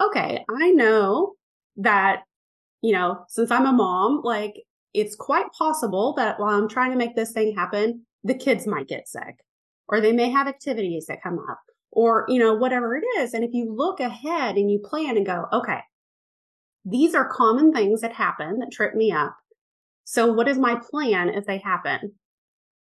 okay, 0.00 0.44
I 0.48 0.70
know 0.70 1.34
that, 1.76 2.22
you 2.82 2.92
know, 2.92 3.24
since 3.28 3.50
I'm 3.50 3.66
a 3.66 3.72
mom, 3.72 4.20
like 4.22 4.54
it's 4.92 5.16
quite 5.16 5.46
possible 5.56 6.14
that 6.16 6.38
while 6.38 6.56
I'm 6.56 6.68
trying 6.68 6.90
to 6.90 6.96
make 6.96 7.16
this 7.16 7.32
thing 7.32 7.54
happen, 7.54 8.04
the 8.24 8.34
kids 8.34 8.66
might 8.66 8.88
get 8.88 9.08
sick 9.08 9.38
or 9.88 10.00
they 10.00 10.12
may 10.12 10.30
have 10.30 10.46
activities 10.46 11.06
that 11.06 11.22
come 11.22 11.38
up 11.50 11.60
or, 11.90 12.26
you 12.28 12.38
know, 12.38 12.54
whatever 12.54 12.96
it 12.96 13.04
is. 13.18 13.34
And 13.34 13.42
if 13.44 13.52
you 13.52 13.72
look 13.72 14.00
ahead 14.00 14.56
and 14.56 14.70
you 14.70 14.78
plan 14.78 15.16
and 15.16 15.26
go, 15.26 15.46
okay, 15.52 15.80
these 16.84 17.14
are 17.14 17.28
common 17.28 17.72
things 17.72 18.00
that 18.00 18.12
happen 18.12 18.58
that 18.58 18.72
trip 18.72 18.94
me 18.94 19.12
up. 19.12 19.36
So 20.04 20.32
what 20.32 20.48
is 20.48 20.58
my 20.58 20.80
plan 20.90 21.28
if 21.28 21.46
they 21.46 21.58
happen? 21.58 22.12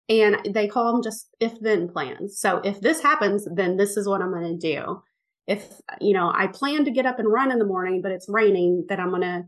And 0.08 0.36
they 0.54 0.68
call 0.68 0.92
them 0.92 1.02
just 1.02 1.28
if 1.40 1.58
then 1.60 1.88
plans. 1.88 2.38
So 2.38 2.58
if 2.58 2.80
this 2.80 3.00
happens, 3.00 3.46
then 3.52 3.76
this 3.76 3.96
is 3.96 4.06
what 4.06 4.22
I'm 4.22 4.32
going 4.32 4.58
to 4.58 4.74
do 4.74 5.02
if 5.46 5.80
you 6.00 6.12
know 6.12 6.32
i 6.34 6.46
plan 6.46 6.84
to 6.84 6.90
get 6.90 7.06
up 7.06 7.18
and 7.18 7.30
run 7.30 7.50
in 7.50 7.58
the 7.58 7.64
morning 7.64 8.02
but 8.02 8.12
it's 8.12 8.28
raining 8.28 8.84
then 8.88 9.00
i'm 9.00 9.10
going 9.10 9.22
to 9.22 9.44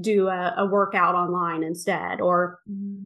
do 0.00 0.28
a, 0.28 0.54
a, 0.58 0.66
workout 0.66 1.14
online 1.14 1.62
instead 1.62 2.20
or 2.20 2.58
mm-hmm. 2.68 3.02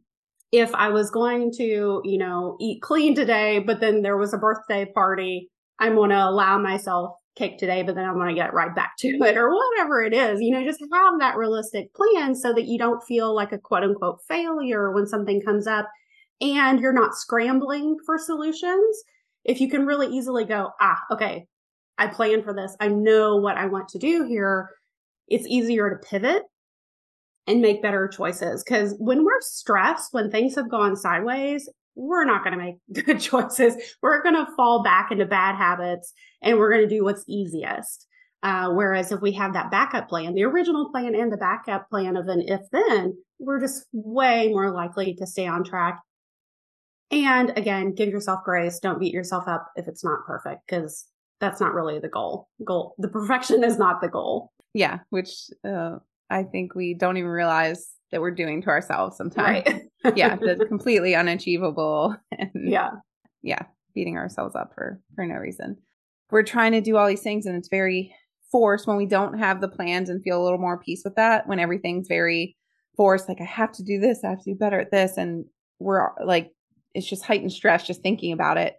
if 0.52 0.74
i 0.74 0.88
was 0.88 1.10
going 1.10 1.52
to 1.52 2.00
you 2.04 2.18
know 2.18 2.56
eat 2.60 2.82
clean 2.82 3.14
today 3.14 3.58
but 3.58 3.80
then 3.80 4.02
there 4.02 4.16
was 4.16 4.32
a 4.32 4.38
birthday 4.38 4.84
party 4.84 5.50
i'm 5.78 5.94
going 5.94 6.10
to 6.10 6.16
allow 6.28 6.58
myself 6.58 7.16
cake 7.38 7.58
today 7.58 7.82
but 7.82 7.94
then 7.94 8.04
i'm 8.04 8.14
going 8.14 8.28
to 8.28 8.34
get 8.34 8.52
right 8.52 8.74
back 8.74 8.92
to 8.98 9.08
it 9.20 9.36
or 9.36 9.54
whatever 9.54 10.02
it 10.02 10.12
is 10.12 10.40
you 10.40 10.50
know 10.50 10.64
just 10.64 10.80
have 10.92 11.18
that 11.18 11.36
realistic 11.36 11.92
plan 11.94 12.34
so 12.34 12.52
that 12.52 12.66
you 12.66 12.78
don't 12.78 13.02
feel 13.04 13.34
like 13.34 13.52
a 13.52 13.58
quote 13.58 13.84
unquote 13.84 14.18
failure 14.26 14.92
when 14.92 15.06
something 15.06 15.40
comes 15.40 15.66
up 15.66 15.88
and 16.40 16.80
you're 16.80 16.92
not 16.92 17.14
scrambling 17.14 17.96
for 18.04 18.18
solutions 18.18 19.02
if 19.44 19.60
you 19.60 19.70
can 19.70 19.86
really 19.86 20.08
easily 20.08 20.44
go 20.44 20.70
ah 20.80 20.98
okay 21.12 21.46
I 21.98 22.06
plan 22.06 22.42
for 22.42 22.54
this. 22.54 22.76
I 22.80 22.88
know 22.88 23.36
what 23.36 23.56
I 23.56 23.66
want 23.66 23.88
to 23.88 23.98
do 23.98 24.24
here. 24.24 24.70
It's 25.26 25.46
easier 25.46 25.90
to 25.90 26.08
pivot 26.08 26.44
and 27.46 27.60
make 27.60 27.82
better 27.82 28.08
choices. 28.08 28.62
Because 28.64 28.94
when 28.98 29.24
we're 29.24 29.40
stressed, 29.40 30.14
when 30.14 30.30
things 30.30 30.54
have 30.54 30.70
gone 30.70 30.96
sideways, 30.96 31.68
we're 31.98 32.24
not 32.24 32.44
going 32.44 32.56
to 32.56 32.64
make 32.64 32.76
good 33.04 33.20
choices. 33.20 33.74
We're 34.00 34.22
going 34.22 34.36
to 34.36 34.46
fall 34.56 34.82
back 34.82 35.10
into 35.10 35.26
bad 35.26 35.56
habits 35.56 36.12
and 36.40 36.56
we're 36.56 36.72
going 36.72 36.88
to 36.88 36.94
do 36.94 37.04
what's 37.04 37.24
easiest. 37.26 38.06
Uh, 38.44 38.70
whereas 38.70 39.10
if 39.10 39.20
we 39.20 39.32
have 39.32 39.52
that 39.52 39.70
backup 39.70 40.08
plan, 40.08 40.34
the 40.34 40.44
original 40.44 40.90
plan 40.90 41.16
and 41.16 41.32
the 41.32 41.36
backup 41.36 41.90
plan 41.90 42.16
of 42.16 42.28
an 42.28 42.40
if 42.46 42.60
then, 42.70 43.14
we're 43.40 43.60
just 43.60 43.84
way 43.92 44.48
more 44.48 44.70
likely 44.70 45.14
to 45.14 45.26
stay 45.26 45.46
on 45.46 45.64
track. 45.64 45.98
And 47.10 47.52
again, 47.56 47.94
give 47.94 48.10
yourself 48.10 48.44
grace. 48.44 48.78
Don't 48.78 49.00
beat 49.00 49.12
yourself 49.12 49.48
up 49.48 49.66
if 49.74 49.88
it's 49.88 50.04
not 50.04 50.24
perfect 50.24 50.62
because 50.68 51.06
that's 51.40 51.60
not 51.60 51.74
really 51.74 51.98
the 51.98 52.08
goal. 52.08 52.48
Goal, 52.64 52.94
the 52.98 53.08
perfection 53.08 53.64
is 53.64 53.76
not 53.76 54.00
the 54.00 54.08
goal. 54.08 54.52
Yeah, 54.72 55.00
which 55.10 55.50
uh, 55.66 55.96
I 56.30 56.44
think 56.44 56.76
we 56.76 56.94
don't 56.94 57.16
even 57.16 57.30
realize 57.30 57.88
that 58.12 58.20
we're 58.20 58.30
doing 58.30 58.62
to 58.62 58.68
ourselves 58.68 59.16
sometimes. 59.16 59.66
Right. 59.66 59.82
yeah, 60.14 60.36
that's 60.40 60.64
completely 60.64 61.14
unachievable. 61.14 62.16
And 62.38 62.50
yeah. 62.54 62.90
Yeah, 63.42 63.62
beating 63.94 64.16
ourselves 64.16 64.56
up 64.56 64.72
for 64.74 65.00
for 65.14 65.24
no 65.24 65.36
reason. 65.36 65.76
We're 66.30 66.42
trying 66.42 66.72
to 66.72 66.80
do 66.80 66.96
all 66.96 67.06
these 67.06 67.22
things 67.22 67.46
and 67.46 67.56
it's 67.56 67.68
very 67.68 68.14
forced 68.50 68.86
when 68.86 68.96
we 68.96 69.06
don't 69.06 69.38
have 69.38 69.60
the 69.60 69.68
plans 69.68 70.08
and 70.08 70.22
feel 70.22 70.40
a 70.40 70.44
little 70.44 70.58
more 70.58 70.78
peace 70.78 71.02
with 71.04 71.14
that 71.16 71.46
when 71.46 71.58
everything's 71.58 72.08
very 72.08 72.56
forced 72.96 73.28
like 73.28 73.40
I 73.40 73.44
have 73.44 73.72
to 73.72 73.82
do 73.82 74.00
this, 74.00 74.24
I 74.24 74.30
have 74.30 74.42
to 74.42 74.52
do 74.52 74.58
better 74.58 74.80
at 74.80 74.90
this 74.90 75.16
and 75.16 75.44
we're 75.78 76.08
like 76.24 76.50
it's 76.94 77.06
just 77.06 77.24
heightened 77.24 77.52
stress 77.52 77.86
just 77.86 78.02
thinking 78.02 78.32
about 78.32 78.58
it. 78.58 78.74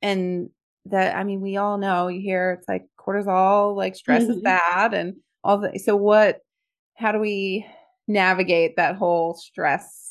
And 0.00 0.50
that 0.86 1.16
I 1.16 1.24
mean, 1.24 1.40
we 1.40 1.56
all 1.56 1.78
know 1.78 2.08
you 2.08 2.20
hear 2.20 2.58
it's 2.58 2.68
like 2.68 2.86
cortisol, 2.98 3.76
like 3.76 3.94
stress 3.94 4.22
mm-hmm. 4.22 4.32
is 4.32 4.40
bad 4.42 4.94
and 4.94 5.14
all 5.44 5.58
the 5.58 5.78
so 5.78 5.96
what 5.96 6.40
how 6.94 7.12
do 7.12 7.18
we 7.18 7.66
navigate 8.08 8.76
that 8.76 8.96
whole 8.96 9.34
stress 9.34 10.07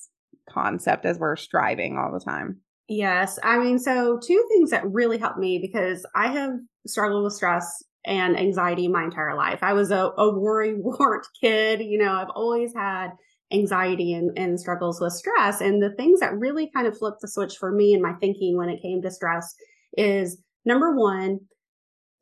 concept 0.49 1.05
as 1.05 1.19
we're 1.19 1.35
striving 1.35 1.97
all 1.97 2.11
the 2.11 2.19
time? 2.19 2.61
Yes. 2.87 3.37
I 3.43 3.59
mean, 3.59 3.79
so 3.79 4.17
two 4.17 4.45
things 4.49 4.69
that 4.71 4.89
really 4.89 5.17
helped 5.17 5.39
me 5.39 5.59
because 5.59 6.05
I 6.15 6.27
have 6.27 6.51
struggled 6.85 7.23
with 7.23 7.33
stress 7.33 7.83
and 8.05 8.39
anxiety 8.39 8.87
my 8.87 9.03
entire 9.03 9.35
life. 9.35 9.59
I 9.61 9.73
was 9.73 9.91
a, 9.91 10.11
a 10.17 10.33
worry 10.39 10.73
wart 10.75 11.27
kid. 11.41 11.81
You 11.81 11.97
know, 11.97 12.13
I've 12.13 12.29
always 12.29 12.73
had 12.73 13.11
anxiety 13.51 14.13
and, 14.13 14.37
and 14.37 14.59
struggles 14.59 14.99
with 14.99 15.13
stress. 15.13 15.61
And 15.61 15.81
the 15.81 15.93
things 15.95 16.19
that 16.19 16.37
really 16.37 16.69
kind 16.73 16.87
of 16.87 16.97
flipped 16.97 17.21
the 17.21 17.27
switch 17.27 17.57
for 17.57 17.71
me 17.71 17.93
in 17.93 18.01
my 18.01 18.13
thinking 18.13 18.57
when 18.57 18.69
it 18.69 18.81
came 18.81 19.01
to 19.01 19.11
stress 19.11 19.53
is 19.97 20.41
number 20.65 20.95
one, 20.95 21.39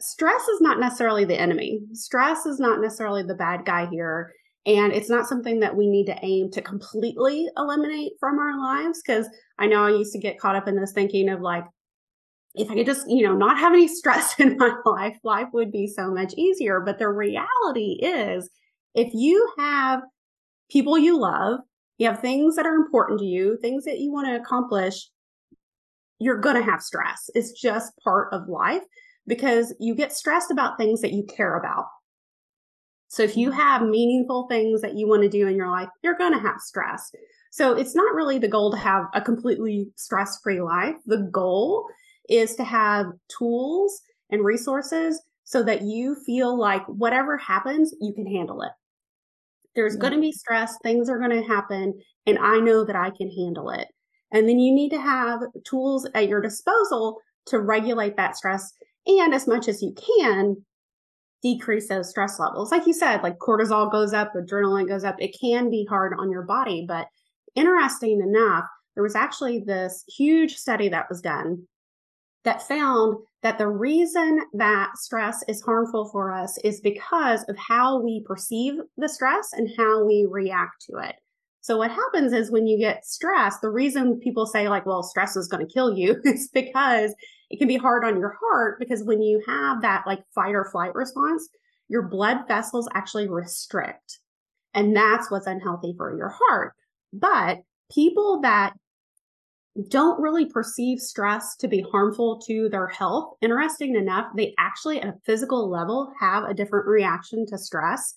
stress 0.01 0.48
is 0.48 0.62
not 0.62 0.79
necessarily 0.79 1.25
the 1.25 1.39
enemy. 1.39 1.79
Stress 1.94 2.46
is 2.46 2.60
not 2.60 2.82
necessarily 2.82 3.24
the 3.24 3.36
bad 3.36 3.65
guy 3.65 3.88
here. 3.91 4.34
And 4.65 4.93
it's 4.93 5.10
not 5.10 5.27
something 5.27 5.60
that 5.60 5.75
we 5.75 5.88
need 5.88 6.07
to 6.07 6.17
aim 6.24 6.50
to 6.51 6.62
completely 6.62 7.48
eliminate 7.55 8.13
from 8.19 8.39
our 8.39 8.57
lives. 8.57 9.01
Cause 9.05 9.27
I 9.60 9.67
know 9.67 9.84
I 9.84 9.91
used 9.91 10.13
to 10.13 10.19
get 10.19 10.39
caught 10.39 10.55
up 10.55 10.67
in 10.67 10.75
this 10.75 10.91
thinking 10.91 11.29
of 11.29 11.41
like, 11.41 11.65
if 12.55 12.72
I 12.72 12.75
could 12.75 12.86
just, 12.86 13.07
you 13.10 13.24
know, 13.24 13.36
not 13.36 13.60
have 13.60 13.74
any 13.74 13.88
stress 13.95 14.39
in 14.39 14.57
my 14.57 14.74
life, 14.86 15.17
life 15.24 15.48
would 15.53 15.72
be 15.72 15.88
so 15.88 16.12
much 16.12 16.34
easier. 16.36 16.79
But 16.79 17.00
the 17.00 17.10
reality 17.10 18.00
is, 18.01 18.50
if 18.95 19.13
you 19.13 19.51
have 19.60 20.01
people 20.69 20.98
you 20.98 21.19
love, 21.19 21.60
you 21.98 22.07
have 22.07 22.19
things 22.19 22.55
that 22.55 22.65
are 22.65 22.75
important 22.75 23.19
to 23.19 23.25
you, 23.25 23.57
things 23.62 23.86
that 23.86 24.00
you 24.00 24.12
want 24.12 24.27
to 24.27 24.36
accomplish, 24.36 25.10
you're 26.19 26.39
going 26.39 26.55
to 26.55 26.63
have 26.63 26.81
stress. 26.81 27.29
It's 27.36 27.51
just 27.51 27.93
part 28.03 28.34
of 28.34 28.48
life 28.48 28.84
because 29.27 29.74
you 29.79 29.95
get 29.95 30.13
stressed 30.13 30.51
about 30.51 30.77
things 30.77 31.01
that 31.01 31.13
you 31.13 31.24
care 31.24 31.57
about. 31.57 31.86
So 33.07 33.24
if 33.24 33.38
you 33.38 33.50
mm-hmm. 33.50 33.59
have 33.59 33.81
meaningful 33.83 34.47
things 34.47 34.81
that 34.81 34.95
you 34.95 35.07
want 35.07 35.24
to 35.24 35.29
do 35.29 35.47
in 35.47 35.55
your 35.55 35.69
life, 35.69 35.89
you're 36.03 36.17
going 36.17 36.33
to 36.33 36.39
have 36.39 36.59
stress. 36.59 37.12
So 37.51 37.74
it's 37.74 37.95
not 37.95 38.13
really 38.13 38.38
the 38.38 38.47
goal 38.47 38.71
to 38.71 38.77
have 38.77 39.05
a 39.13 39.21
completely 39.21 39.88
stress 39.95 40.39
free 40.43 40.62
life. 40.62 40.95
The 41.05 41.29
goal 41.31 41.88
is 42.29 42.55
to 42.55 42.63
have 42.63 43.05
tools 43.38 44.01
and 44.29 44.43
resources 44.43 45.21
so 45.43 45.63
that 45.63 45.83
you 45.83 46.15
feel 46.25 46.57
like 46.59 46.85
whatever 46.88 47.38
happens, 47.38 47.93
you 48.01 48.13
can 48.13 48.25
handle 48.25 48.62
it. 48.62 48.71
There's 49.75 49.95
going 49.95 50.13
to 50.13 50.21
be 50.21 50.31
stress, 50.31 50.77
things 50.81 51.09
are 51.09 51.19
going 51.19 51.31
to 51.31 51.47
happen, 51.47 52.01
and 52.25 52.39
I 52.39 52.59
know 52.59 52.83
that 52.85 52.95
I 52.95 53.12
can 53.12 53.29
handle 53.29 53.69
it. 53.69 53.88
And 54.31 54.50
then 54.50 54.57
you 54.57 54.74
need 54.74 54.89
to 54.89 55.01
have 55.01 55.41
tools 55.65 56.07
at 56.15 56.27
your 56.27 56.41
disposal 56.41 57.19
to 57.47 57.59
regulate 57.59 58.17
that 58.17 58.35
stress 58.35 58.74
and 59.05 59.33
as 59.33 59.47
much 59.47 59.67
as 59.67 59.81
you 59.81 59.93
can 59.93 60.57
decrease 61.45 61.87
those 61.87 62.09
stress 62.09 62.39
levels. 62.39 62.71
Like 62.71 62.87
you 62.87 62.93
said, 62.93 63.21
like 63.21 63.37
cortisol 63.37 63.91
goes 63.91 64.13
up, 64.13 64.33
adrenaline 64.33 64.87
goes 64.87 65.03
up. 65.03 65.15
It 65.19 65.37
can 65.39 65.69
be 65.69 65.85
hard 65.87 66.15
on 66.17 66.31
your 66.31 66.41
body. 66.41 66.85
But 66.87 67.07
interesting 67.53 68.19
enough, 68.19 68.65
there 68.95 69.03
was 69.03 69.13
actually 69.13 69.59
this 69.59 70.03
huge 70.07 70.55
study 70.55 70.89
that 70.89 71.07
was 71.07 71.21
done 71.21 71.67
that 72.45 72.67
found 72.67 73.17
that 73.43 73.59
the 73.59 73.67
reason 73.67 74.41
that 74.53 74.97
stress 74.97 75.43
is 75.47 75.61
harmful 75.61 76.09
for 76.09 76.31
us 76.31 76.57
is 76.63 76.81
because 76.81 77.43
of 77.43 77.55
how 77.57 78.01
we 78.01 78.23
perceive 78.25 78.79
the 78.97 79.09
stress 79.09 79.53
and 79.53 79.69
how 79.77 80.03
we 80.03 80.27
react 80.27 80.83
to 80.89 80.97
it. 80.97 81.15
So 81.61 81.77
what 81.77 81.91
happens 81.91 82.33
is 82.33 82.49
when 82.49 82.65
you 82.65 82.79
get 82.79 83.05
stressed, 83.05 83.61
the 83.61 83.69
reason 83.69 84.19
people 84.19 84.47
say 84.47 84.67
like, 84.67 84.87
well, 84.87 85.03
stress 85.03 85.35
is 85.35 85.47
going 85.47 85.65
to 85.65 85.71
kill 85.71 85.95
you 85.95 86.19
is 86.25 86.49
because 86.51 87.13
it 87.49 87.57
can 87.57 87.67
be 87.67 87.77
hard 87.77 88.03
on 88.03 88.19
your 88.19 88.35
heart 88.39 88.79
because 88.79 89.03
when 89.03 89.21
you 89.21 89.41
have 89.47 89.81
that 89.81 90.03
like 90.05 90.23
fight 90.33 90.55
or 90.55 90.65
flight 90.65 90.95
response, 90.95 91.47
your 91.87 92.03
blood 92.03 92.47
vessels 92.47 92.89
actually 92.93 93.27
restrict. 93.27 94.19
And 94.73 94.95
that's 94.95 95.31
what's 95.31 95.47
unhealthy 95.47 95.93
for 95.97 96.15
your 96.17 96.29
heart. 96.29 96.73
But 97.13 97.59
people 97.91 98.41
that 98.41 98.73
don't 99.89 100.21
really 100.21 100.45
perceive 100.45 100.99
stress 100.99 101.55
to 101.57 101.67
be 101.67 101.85
harmful 101.91 102.39
to 102.47 102.69
their 102.69 102.87
health, 102.87 103.35
interesting 103.41 103.95
enough, 103.95 104.27
they 104.35 104.53
actually 104.57 105.01
at 105.01 105.09
a 105.09 105.19
physical 105.25 105.69
level 105.69 106.11
have 106.19 106.45
a 106.45 106.53
different 106.53 106.87
reaction 106.87 107.45
to 107.47 107.57
stress. 107.57 108.13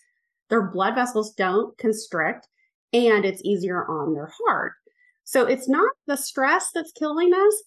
Their 0.50 0.62
blood 0.62 0.94
vessels 0.94 1.32
don't 1.35 1.76
constrict 1.78 2.49
and 2.92 3.25
it's 3.25 3.42
easier 3.44 3.85
on 3.87 4.14
their 4.14 4.30
heart. 4.47 4.73
So 5.25 5.44
it's 5.44 5.68
not 5.68 5.92
the 6.06 6.16
stress 6.16 6.70
that's 6.75 6.92
killing 6.92 7.35
us, 7.35 7.62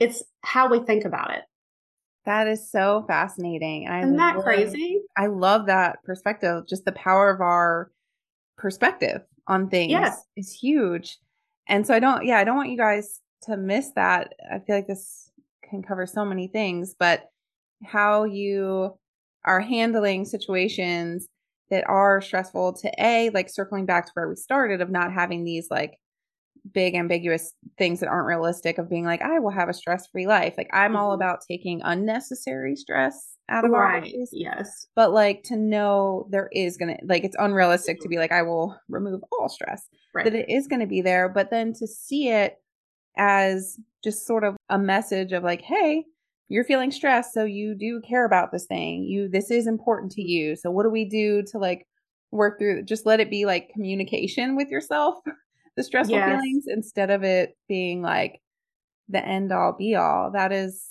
it's 0.00 0.22
how 0.42 0.68
we 0.68 0.80
think 0.80 1.04
about 1.04 1.32
it. 1.32 1.42
That 2.24 2.48
is 2.48 2.70
so 2.70 3.04
fascinating. 3.06 3.86
And 3.86 4.04
Isn't 4.04 4.16
that 4.16 4.38
crazy? 4.38 5.00
I 5.16 5.26
love 5.26 5.66
that 5.66 6.02
perspective. 6.04 6.66
Just 6.68 6.84
the 6.84 6.92
power 6.92 7.30
of 7.30 7.40
our 7.40 7.90
perspective 8.58 9.22
on 9.46 9.68
things 9.68 9.90
yes. 9.90 10.24
is 10.36 10.52
huge. 10.52 11.18
And 11.68 11.86
so 11.86 11.94
I 11.94 12.00
don't, 12.00 12.24
yeah, 12.24 12.38
I 12.38 12.44
don't 12.44 12.56
want 12.56 12.70
you 12.70 12.76
guys 12.76 13.20
to 13.42 13.56
miss 13.56 13.90
that. 13.92 14.34
I 14.50 14.58
feel 14.58 14.76
like 14.76 14.86
this 14.86 15.30
can 15.68 15.82
cover 15.82 16.06
so 16.06 16.24
many 16.24 16.46
things, 16.48 16.94
but 16.98 17.24
how 17.84 18.24
you 18.24 18.98
are 19.44 19.60
handling 19.60 20.24
situations 20.24 21.28
that 21.70 21.88
are 21.88 22.20
stressful 22.20 22.74
to 22.74 22.90
A, 23.02 23.30
like 23.30 23.48
circling 23.48 23.86
back 23.86 24.06
to 24.06 24.12
where 24.14 24.28
we 24.28 24.36
started 24.36 24.80
of 24.80 24.90
not 24.90 25.12
having 25.12 25.44
these 25.44 25.68
like 25.70 25.99
big 26.72 26.94
ambiguous 26.94 27.52
things 27.78 28.00
that 28.00 28.08
aren't 28.08 28.26
realistic 28.26 28.78
of 28.78 28.88
being 28.88 29.04
like 29.04 29.22
i 29.22 29.38
will 29.38 29.50
have 29.50 29.68
a 29.68 29.74
stress-free 29.74 30.26
life. 30.26 30.54
Like 30.56 30.70
i'm 30.72 30.96
all 30.96 31.10
mm-hmm. 31.10 31.22
about 31.22 31.40
taking 31.46 31.80
unnecessary 31.82 32.76
stress 32.76 33.36
out 33.48 33.64
of 33.64 33.70
right. 33.70 33.78
our 33.78 34.00
lives 34.02 34.30
yes. 34.32 34.86
But 34.94 35.12
like 35.12 35.42
to 35.44 35.56
know 35.56 36.28
there 36.30 36.48
is 36.52 36.76
gonna 36.76 36.98
like 37.04 37.24
it's 37.24 37.36
unrealistic 37.38 38.00
to 38.00 38.08
be 38.08 38.18
like 38.18 38.32
i 38.32 38.42
will 38.42 38.76
remove 38.88 39.22
all 39.32 39.48
stress. 39.48 39.88
Right. 40.14 40.24
that 40.24 40.34
it 40.34 40.48
is 40.48 40.66
gonna 40.66 40.86
be 40.86 41.00
there 41.00 41.28
but 41.28 41.50
then 41.50 41.72
to 41.74 41.86
see 41.86 42.28
it 42.28 42.56
as 43.16 43.78
just 44.02 44.26
sort 44.26 44.44
of 44.44 44.56
a 44.68 44.78
message 44.78 45.32
of 45.32 45.42
like 45.42 45.62
hey 45.62 46.04
you're 46.50 46.64
feeling 46.64 46.90
stressed 46.90 47.32
so 47.32 47.44
you 47.44 47.74
do 47.74 48.00
care 48.00 48.26
about 48.26 48.50
this 48.50 48.66
thing. 48.66 49.04
You 49.04 49.28
this 49.28 49.50
is 49.50 49.66
important 49.66 50.12
to 50.12 50.22
you. 50.22 50.56
So 50.56 50.70
what 50.70 50.82
do 50.82 50.90
we 50.90 51.04
do 51.08 51.42
to 51.44 51.58
like 51.58 51.86
work 52.32 52.58
through 52.58 52.82
just 52.82 53.06
let 53.06 53.20
it 53.20 53.30
be 53.30 53.46
like 53.46 53.70
communication 53.72 54.56
with 54.56 54.68
yourself 54.68 55.16
the 55.76 55.82
stressful 55.82 56.16
yes. 56.16 56.40
feelings 56.40 56.64
instead 56.66 57.10
of 57.10 57.22
it 57.22 57.56
being 57.68 58.02
like 58.02 58.40
the 59.08 59.24
end 59.24 59.52
all 59.52 59.74
be 59.76 59.94
all. 59.94 60.30
That 60.32 60.52
is 60.52 60.90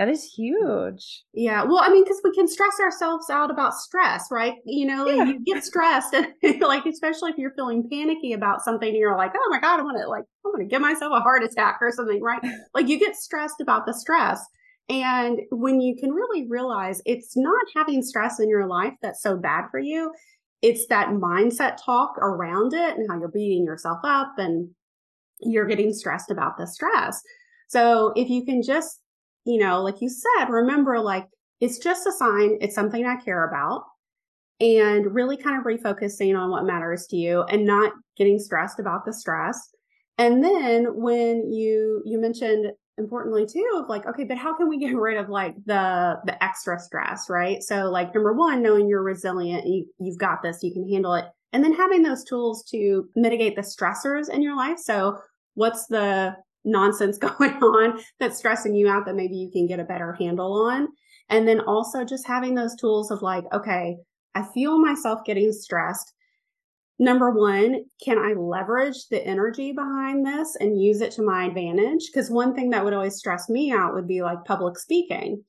that 0.00 0.08
is 0.08 0.24
huge. 0.24 1.24
Yeah. 1.34 1.62
Well, 1.62 1.80
I 1.80 1.90
mean, 1.90 2.04
because 2.04 2.22
we 2.24 2.32
can 2.32 2.48
stress 2.48 2.80
ourselves 2.80 3.28
out 3.28 3.50
about 3.50 3.74
stress, 3.74 4.28
right? 4.30 4.54
You 4.64 4.86
know, 4.86 5.06
yeah. 5.06 5.24
you 5.24 5.44
get 5.44 5.62
stressed, 5.62 6.14
and 6.14 6.32
like 6.62 6.86
especially 6.86 7.32
if 7.32 7.36
you're 7.36 7.52
feeling 7.52 7.86
panicky 7.86 8.32
about 8.32 8.62
something, 8.62 8.88
and 8.88 8.96
you're 8.96 9.14
like, 9.14 9.32
oh 9.36 9.48
my 9.50 9.60
god, 9.60 9.78
I'm 9.78 9.84
gonna 9.84 10.08
like 10.08 10.24
I'm 10.46 10.52
gonna 10.52 10.64
give 10.64 10.80
myself 10.80 11.12
a 11.14 11.20
heart 11.20 11.42
attack 11.44 11.78
or 11.82 11.92
something, 11.92 12.22
right? 12.22 12.40
like 12.74 12.88
you 12.88 12.98
get 12.98 13.14
stressed 13.14 13.60
about 13.60 13.84
the 13.84 13.92
stress. 13.92 14.42
And 14.88 15.40
when 15.52 15.82
you 15.82 15.94
can 15.94 16.12
really 16.12 16.48
realize 16.48 17.02
it's 17.04 17.36
not 17.36 17.64
having 17.76 18.02
stress 18.02 18.40
in 18.40 18.48
your 18.48 18.66
life 18.66 18.94
that's 19.02 19.22
so 19.22 19.36
bad 19.36 19.66
for 19.70 19.78
you, 19.78 20.12
it's 20.62 20.86
that 20.86 21.08
mindset 21.08 21.78
talk 21.84 22.16
around 22.18 22.74
it 22.74 22.96
and 22.96 23.08
how 23.08 23.18
you're 23.18 23.28
beating 23.28 23.64
yourself 23.64 23.98
up 24.04 24.34
and 24.38 24.68
you're 25.40 25.66
getting 25.66 25.92
stressed 25.92 26.30
about 26.30 26.58
the 26.58 26.66
stress. 26.66 27.20
So 27.68 28.12
if 28.16 28.28
you 28.28 28.44
can 28.44 28.62
just, 28.62 29.00
you 29.44 29.58
know, 29.58 29.82
like 29.82 30.00
you 30.00 30.08
said, 30.08 30.50
remember 30.50 30.98
like 31.00 31.26
it's 31.60 31.78
just 31.78 32.06
a 32.06 32.12
sign, 32.12 32.58
it's 32.60 32.74
something 32.74 33.06
I 33.06 33.16
care 33.16 33.48
about. 33.48 33.84
And 34.60 35.14
really 35.14 35.38
kind 35.38 35.58
of 35.58 35.64
refocusing 35.64 36.38
on 36.38 36.50
what 36.50 36.66
matters 36.66 37.06
to 37.06 37.16
you 37.16 37.44
and 37.44 37.64
not 37.64 37.92
getting 38.18 38.38
stressed 38.38 38.78
about 38.78 39.06
the 39.06 39.12
stress. 39.12 39.70
And 40.18 40.44
then 40.44 40.84
when 40.96 41.50
you 41.50 42.02
you 42.04 42.20
mentioned 42.20 42.72
importantly 42.98 43.46
too 43.46 43.66
of 43.76 43.88
like 43.88 44.06
okay 44.06 44.24
but 44.24 44.36
how 44.36 44.54
can 44.54 44.68
we 44.68 44.78
get 44.78 44.94
rid 44.96 45.16
of 45.16 45.28
like 45.28 45.54
the 45.66 46.18
the 46.24 46.42
extra 46.42 46.78
stress 46.78 47.28
right? 47.28 47.62
So 47.62 47.90
like 47.90 48.14
number 48.14 48.32
one 48.32 48.62
knowing 48.62 48.88
you're 48.88 49.02
resilient 49.02 49.66
you, 49.66 49.86
you've 49.98 50.18
got 50.18 50.42
this 50.42 50.62
you 50.62 50.72
can 50.72 50.88
handle 50.88 51.14
it 51.14 51.26
and 51.52 51.64
then 51.64 51.72
having 51.72 52.02
those 52.02 52.24
tools 52.24 52.62
to 52.70 53.08
mitigate 53.16 53.56
the 53.56 53.62
stressors 53.62 54.28
in 54.28 54.40
your 54.40 54.56
life. 54.56 54.78
So 54.78 55.18
what's 55.54 55.86
the 55.86 56.36
nonsense 56.64 57.18
going 57.38 57.54
on 57.62 58.00
that's 58.20 58.38
stressing 58.38 58.74
you 58.74 58.88
out 58.88 59.06
that 59.06 59.16
maybe 59.16 59.36
you 59.36 59.50
can 59.50 59.66
get 59.66 59.80
a 59.80 59.84
better 59.84 60.12
handle 60.12 60.52
on? 60.52 60.88
And 61.28 61.46
then 61.46 61.60
also 61.60 62.04
just 62.04 62.26
having 62.26 62.54
those 62.54 62.74
tools 62.76 63.10
of 63.10 63.22
like 63.22 63.44
okay 63.52 63.96
i 64.34 64.42
feel 64.54 64.78
myself 64.78 65.20
getting 65.24 65.52
stressed 65.52 66.12
number 67.00 67.30
one, 67.30 67.84
can 68.04 68.18
I 68.18 68.34
leverage 68.34 69.08
the 69.08 69.26
energy 69.26 69.72
behind 69.72 70.24
this 70.24 70.56
and 70.60 70.80
use 70.80 71.00
it 71.00 71.10
to 71.12 71.22
my 71.22 71.46
advantage? 71.46 72.06
Because 72.06 72.30
one 72.30 72.54
thing 72.54 72.70
that 72.70 72.84
would 72.84 72.92
always 72.92 73.16
stress 73.16 73.48
me 73.48 73.72
out 73.72 73.94
would 73.94 74.06
be 74.06 74.22
like 74.22 74.44
public 74.44 74.78
speaking. 74.78 75.42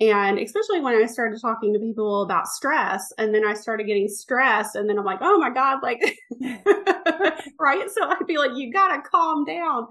And 0.00 0.38
especially 0.38 0.80
when 0.80 0.94
I 0.94 1.06
started 1.06 1.40
talking 1.40 1.72
to 1.72 1.80
people 1.80 2.22
about 2.22 2.46
stress, 2.46 3.12
and 3.18 3.34
then 3.34 3.44
I 3.44 3.54
started 3.54 3.88
getting 3.88 4.06
stressed, 4.06 4.76
and 4.76 4.88
then 4.88 4.96
I'm 4.96 5.04
like, 5.04 5.18
oh 5.22 5.38
my 5.38 5.50
God, 5.50 5.82
like, 5.82 6.00
right? 7.58 7.90
So 7.90 8.08
I'd 8.08 8.26
be 8.28 8.38
like, 8.38 8.52
you 8.54 8.72
gotta 8.72 9.02
calm 9.02 9.44
down. 9.44 9.88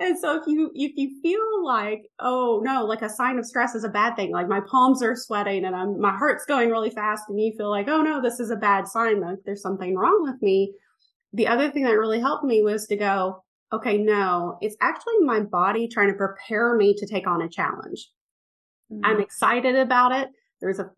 And 0.00 0.18
so 0.18 0.40
if 0.40 0.46
you 0.46 0.70
if 0.74 0.92
you 0.96 1.20
feel 1.20 1.64
like, 1.64 2.10
oh 2.20 2.62
no, 2.64 2.86
like 2.86 3.02
a 3.02 3.08
sign 3.08 3.38
of 3.38 3.44
stress 3.44 3.74
is 3.74 3.84
a 3.84 3.88
bad 3.88 4.16
thing, 4.16 4.32
like 4.32 4.48
my 4.48 4.60
palms 4.60 5.02
are 5.02 5.14
sweating 5.14 5.66
and 5.66 5.76
I'm 5.76 6.00
my 6.00 6.16
heart's 6.16 6.46
going 6.46 6.70
really 6.70 6.88
fast, 6.88 7.24
and 7.28 7.38
you 7.38 7.52
feel 7.56 7.68
like, 7.68 7.86
oh 7.86 8.00
no, 8.00 8.20
this 8.20 8.40
is 8.40 8.50
a 8.50 8.56
bad 8.56 8.88
sign, 8.88 9.20
like 9.20 9.38
there's 9.44 9.60
something 9.60 9.94
wrong 9.94 10.22
with 10.22 10.40
me. 10.40 10.72
The 11.34 11.46
other 11.46 11.70
thing 11.70 11.84
that 11.84 11.98
really 11.98 12.18
helped 12.18 12.44
me 12.44 12.62
was 12.62 12.86
to 12.86 12.96
go, 12.96 13.44
okay, 13.74 13.98
no, 13.98 14.56
it's 14.62 14.76
actually 14.80 15.18
my 15.20 15.40
body 15.40 15.86
trying 15.86 16.08
to 16.08 16.14
prepare 16.14 16.74
me 16.76 16.94
to 16.94 17.06
take 17.06 17.26
on 17.26 17.42
a 17.42 17.48
challenge. 17.48 18.08
Mm-hmm. 18.90 19.04
I'm 19.04 19.20
excited 19.20 19.76
about 19.76 20.12
it. 20.12 20.30
There's 20.62 20.78
a 20.78 20.90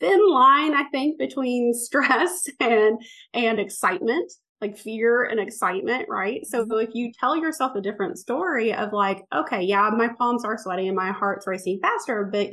thin 0.00 0.28
line, 0.28 0.74
I 0.74 0.84
think, 0.90 1.18
between 1.18 1.72
stress 1.74 2.48
and 2.58 3.00
and 3.32 3.60
excitement 3.60 4.32
like 4.60 4.76
fear 4.76 5.24
and 5.24 5.40
excitement, 5.40 6.06
right? 6.08 6.46
So 6.46 6.64
mm-hmm. 6.64 6.80
if 6.80 6.94
you 6.94 7.12
tell 7.12 7.36
yourself 7.36 7.74
a 7.74 7.80
different 7.80 8.18
story 8.18 8.74
of 8.74 8.92
like, 8.92 9.24
okay, 9.34 9.62
yeah, 9.62 9.90
my 9.90 10.08
palms 10.18 10.44
are 10.44 10.58
sweating 10.58 10.88
and 10.88 10.96
my 10.96 11.12
heart's 11.12 11.46
racing 11.46 11.80
faster, 11.80 12.28
but 12.30 12.50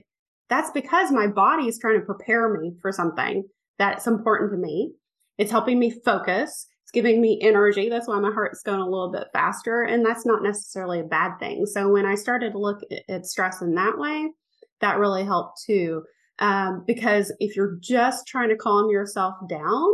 that's 0.49 0.71
because 0.71 1.11
my 1.11 1.27
body 1.27 1.67
is 1.67 1.77
trying 1.77 1.99
to 1.99 2.05
prepare 2.05 2.53
me 2.57 2.73
for 2.81 2.91
something 2.91 3.43
that's 3.77 4.07
important 4.07 4.51
to 4.51 4.57
me. 4.57 4.93
It's 5.37 5.51
helping 5.51 5.79
me 5.79 5.91
focus. 5.91 6.67
It's 6.83 6.91
giving 6.91 7.21
me 7.21 7.39
energy. 7.41 7.89
That's 7.89 8.07
why 8.07 8.19
my 8.19 8.31
heart's 8.31 8.63
going 8.63 8.79
a 8.79 8.85
little 8.85 9.11
bit 9.11 9.27
faster. 9.33 9.83
And 9.83 10.05
that's 10.05 10.25
not 10.25 10.41
necessarily 10.41 11.01
a 11.01 11.03
bad 11.03 11.37
thing. 11.37 11.65
So 11.65 11.89
when 11.89 12.05
I 12.05 12.15
started 12.15 12.53
to 12.53 12.59
look 12.59 12.79
at 13.09 13.25
stress 13.25 13.61
in 13.61 13.75
that 13.75 13.97
way, 13.97 14.31
that 14.79 14.97
really 14.97 15.25
helped 15.25 15.61
too. 15.65 16.03
Um, 16.39 16.83
because 16.87 17.33
if 17.39 17.55
you're 17.55 17.77
just 17.81 18.25
trying 18.27 18.49
to 18.49 18.55
calm 18.55 18.89
yourself 18.89 19.35
down, 19.49 19.89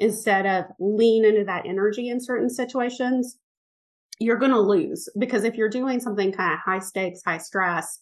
instead 0.00 0.46
of 0.46 0.64
lean 0.80 1.24
into 1.24 1.44
that 1.44 1.66
energy 1.66 2.08
in 2.08 2.20
certain 2.20 2.50
situations, 2.50 3.36
you're 4.18 4.38
going 4.38 4.50
to 4.50 4.60
lose 4.60 5.08
because 5.18 5.44
if 5.44 5.54
you're 5.54 5.68
doing 5.68 6.00
something 6.00 6.32
kind 6.32 6.54
of 6.54 6.58
high 6.58 6.78
stakes, 6.78 7.20
high 7.24 7.38
stress, 7.38 8.00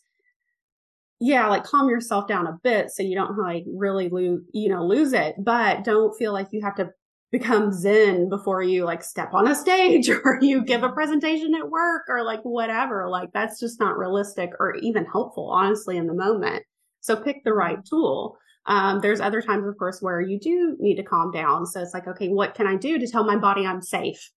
yeah, 1.20 1.48
like 1.48 1.64
calm 1.64 1.88
yourself 1.88 2.28
down 2.28 2.46
a 2.46 2.58
bit 2.62 2.90
so 2.90 3.02
you 3.02 3.16
don't 3.16 3.36
like 3.36 3.64
really 3.66 4.08
lose, 4.08 4.42
you 4.52 4.68
know, 4.68 4.86
lose 4.86 5.12
it, 5.12 5.34
but 5.38 5.84
don't 5.84 6.16
feel 6.16 6.32
like 6.32 6.48
you 6.52 6.62
have 6.62 6.76
to 6.76 6.90
become 7.30 7.72
zen 7.72 8.28
before 8.28 8.62
you 8.62 8.84
like 8.84 9.02
step 9.02 9.34
on 9.34 9.48
a 9.48 9.54
stage 9.54 10.08
or 10.24 10.38
you 10.40 10.64
give 10.64 10.84
a 10.84 10.88
presentation 10.88 11.54
at 11.54 11.68
work 11.68 12.04
or 12.08 12.22
like 12.22 12.40
whatever. 12.42 13.08
Like 13.08 13.32
that's 13.32 13.58
just 13.58 13.80
not 13.80 13.98
realistic 13.98 14.50
or 14.60 14.76
even 14.76 15.04
helpful, 15.04 15.50
honestly, 15.50 15.96
in 15.96 16.06
the 16.06 16.14
moment. 16.14 16.62
So 17.00 17.16
pick 17.16 17.42
the 17.42 17.50
mm-hmm. 17.50 17.58
right 17.58 17.84
tool. 17.84 18.38
Um, 18.68 19.00
there's 19.00 19.20
other 19.20 19.40
times, 19.40 19.66
of 19.66 19.78
course, 19.78 20.00
where 20.02 20.20
you 20.20 20.38
do 20.38 20.76
need 20.78 20.96
to 20.96 21.02
calm 21.02 21.30
down. 21.32 21.64
So 21.64 21.80
it's 21.80 21.94
like, 21.94 22.06
okay, 22.06 22.28
what 22.28 22.54
can 22.54 22.66
I 22.66 22.76
do 22.76 22.98
to 22.98 23.08
tell 23.08 23.24
my 23.24 23.36
body 23.36 23.66
I'm 23.66 23.80
safe? 23.80 24.30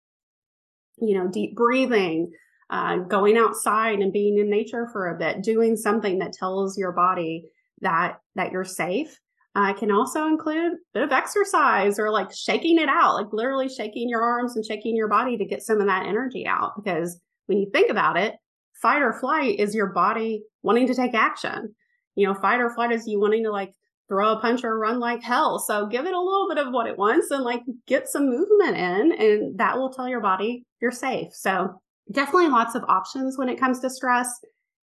You 0.99 1.19
know, 1.19 1.29
deep 1.29 1.57
breathing, 1.57 2.31
uh, 2.71 2.99
going 2.99 3.37
outside 3.37 3.99
and 3.99 4.13
being 4.13 4.39
in 4.39 4.49
nature 4.49 4.89
for 4.93 5.09
a 5.09 5.19
bit, 5.19 5.43
doing 5.43 5.77
something 5.77 6.21
that 6.21 6.33
tells 6.33 6.79
your 6.79 6.93
body 6.93 7.45
that 7.81 8.21
that 8.37 8.53
you're 8.53 8.65
safe. 8.65 9.19
Uh, 9.57 9.73
can 9.73 9.91
also 9.91 10.29
include 10.29 10.75
a 10.75 10.77
bit 10.95 11.03
of 11.03 11.11
exercise 11.11 11.99
or 11.99 12.09
like 12.09 12.33
shaking 12.33 12.79
it 12.79 12.89
out, 12.89 13.17
like 13.17 13.33
literally 13.33 13.69
shaking 13.69 14.09
your 14.09 14.23
arms 14.23 14.55
and 14.55 14.65
shaking 14.65 14.95
your 14.95 15.09
body 15.09 15.37
to 15.37 15.45
get 15.45 15.61
some 15.61 15.81
of 15.81 15.89
that 15.89 16.07
energy 16.07 16.47
out. 16.47 16.71
Because 16.77 17.19
when 17.47 17.59
you 17.59 17.69
think 17.73 17.91
about 17.91 18.17
it, 18.17 18.37
fight 18.81 19.03
or 19.03 19.13
flight 19.13 19.59
is 19.59 19.75
your 19.75 19.89
body 19.89 20.45
wanting 20.63 20.87
to 20.87 20.95
take 20.95 21.15
action. 21.15 21.75
You 22.15 22.29
know, 22.29 22.35
fight 22.35 22.61
or 22.61 22.73
flight 22.73 22.93
is 22.93 23.09
you 23.09 23.19
wanting 23.19 23.43
to 23.43 23.51
like 23.51 23.75
throw 24.11 24.33
a 24.33 24.41
punch 24.41 24.65
or 24.65 24.79
run 24.79 24.99
like 24.99 25.23
hell. 25.23 25.59
So 25.61 25.87
give 25.87 26.05
it 26.05 26.13
a 26.13 26.21
little 26.21 26.49
bit 26.49 26.59
of 26.59 26.73
what 26.73 26.89
it 26.89 26.99
wants 26.99 27.31
and 27.31 27.45
like 27.45 27.63
get 27.87 28.09
some 28.09 28.29
movement 28.29 28.77
in, 28.77 29.13
and 29.13 29.59
that 29.59 29.79
will 29.79 29.91
tell 29.91 30.09
your 30.09 30.21
body 30.21 30.65
you're 30.83 30.91
safe. 30.91 31.33
So 31.33 31.81
definitely 32.11 32.49
lots 32.49 32.75
of 32.75 32.85
options 32.89 33.39
when 33.39 33.49
it 33.49 33.61
comes 33.61 33.81
to 33.81 33.89
stress. 33.89 34.29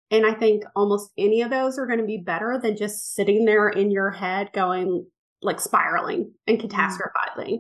And 0.10 0.26
I 0.26 0.34
think 0.34 0.64
almost 0.76 1.12
any 1.18 1.42
of 1.42 1.50
those 1.50 1.78
are 1.78 1.86
going 1.86 2.00
to 2.00 2.06
be 2.06 2.24
better 2.26 2.58
than 2.64 2.78
just 2.78 3.14
sitting 3.14 3.44
there 3.44 3.68
in 3.68 3.92
your 3.92 4.10
head 4.10 4.50
going 4.54 5.06
like 5.42 5.60
spiraling 5.60 6.32
and 6.48 6.58
mm-hmm. 6.58 6.68
catastrophizing 6.68 7.60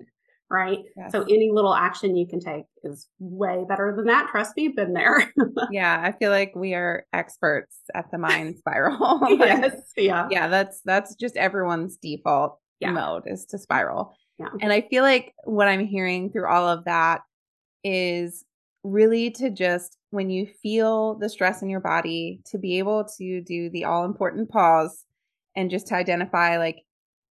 right? 0.49 0.79
Yes. 0.95 1.11
So 1.11 1.23
any 1.23 1.51
little 1.51 1.73
action 1.73 2.15
you 2.15 2.27
can 2.27 2.39
take 2.39 2.65
is 2.83 3.07
way 3.19 3.65
better 3.67 3.93
than 3.95 4.05
that. 4.05 4.29
Trust 4.29 4.55
me, 4.55 4.69
been 4.69 4.93
there. 4.93 5.31
yeah, 5.71 6.01
I 6.03 6.11
feel 6.13 6.31
like 6.31 6.53
we 6.55 6.73
are 6.73 7.05
experts 7.13 7.77
at 7.93 8.09
the 8.11 8.17
mind 8.17 8.57
spiral. 8.59 9.19
yes, 9.29 9.75
yeah, 9.97 10.27
yeah. 10.31 10.47
That's 10.47 10.81
that's 10.85 11.15
just 11.15 11.37
everyone's 11.37 11.97
default 11.97 12.59
yeah. 12.79 12.91
mode 12.91 13.23
is 13.25 13.45
to 13.47 13.57
spiral. 13.57 14.15
Yeah, 14.39 14.49
and 14.61 14.71
I 14.71 14.81
feel 14.81 15.03
like 15.03 15.33
what 15.43 15.67
I'm 15.67 15.85
hearing 15.85 16.31
through 16.31 16.47
all 16.47 16.67
of 16.67 16.85
that 16.85 17.21
is 17.83 18.45
really 18.83 19.31
to 19.31 19.49
just 19.49 19.97
when 20.11 20.29
you 20.29 20.47
feel 20.63 21.15
the 21.15 21.29
stress 21.29 21.61
in 21.61 21.69
your 21.69 21.81
body 21.81 22.41
to 22.45 22.57
be 22.57 22.79
able 22.79 23.05
to 23.17 23.41
do 23.41 23.69
the 23.69 23.83
all 23.83 24.05
important 24.05 24.49
pause 24.49 25.03
and 25.55 25.69
just 25.69 25.87
to 25.87 25.95
identify 25.95 26.57
like 26.57 26.77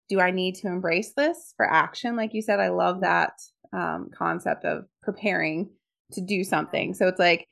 do 0.10 0.20
I 0.20 0.32
need 0.32 0.56
to 0.56 0.68
embrace 0.68 1.14
this 1.16 1.54
for 1.58 1.66
action? 1.70 2.16
Like 2.16 2.34
you 2.34 2.42
said, 2.42 2.60
I 2.60 2.70
love 2.70 3.02
that 3.02 3.34
um, 3.74 4.10
concept 4.16 4.66
of 4.66 4.86
preparing 5.02 5.70
to 6.14 6.22
do 6.22 6.44
something. 6.44 6.94
So 6.94 7.08
it's 7.08 7.20
like 7.20 7.48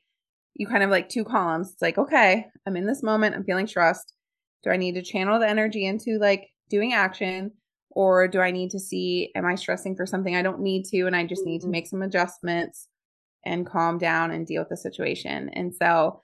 you 0.54 0.66
kind 0.66 0.82
of 0.82 0.90
like 0.90 1.08
two 1.08 1.24
columns. 1.24 1.72
It's 1.72 1.82
like, 1.82 1.98
okay, 1.98 2.46
I'm 2.66 2.76
in 2.76 2.86
this 2.86 3.02
moment, 3.02 3.34
I'm 3.34 3.44
feeling 3.44 3.66
stressed. 3.66 4.12
Do 4.62 4.70
I 4.70 4.76
need 4.76 4.94
to 4.94 5.02
channel 5.02 5.38
the 5.38 5.48
energy 5.48 5.84
into 5.86 6.18
like 6.18 6.48
doing 6.70 6.92
action? 6.92 7.52
Or 7.90 8.26
do 8.26 8.40
I 8.40 8.50
need 8.50 8.70
to 8.70 8.80
see, 8.80 9.30
am 9.36 9.46
I 9.46 9.54
stressing 9.54 9.94
for 9.94 10.06
something 10.06 10.34
I 10.34 10.42
don't 10.42 10.60
need 10.60 10.84
to? 10.86 11.02
And 11.02 11.14
I 11.14 11.24
just 11.24 11.44
need 11.44 11.60
to 11.60 11.66
mm-hmm. 11.66 11.72
make 11.72 11.86
some 11.86 12.02
adjustments 12.02 12.88
and 13.44 13.66
calm 13.66 13.98
down 13.98 14.30
and 14.30 14.46
deal 14.46 14.62
with 14.62 14.70
the 14.70 14.76
situation. 14.76 15.50
And 15.50 15.72
so 15.74 16.22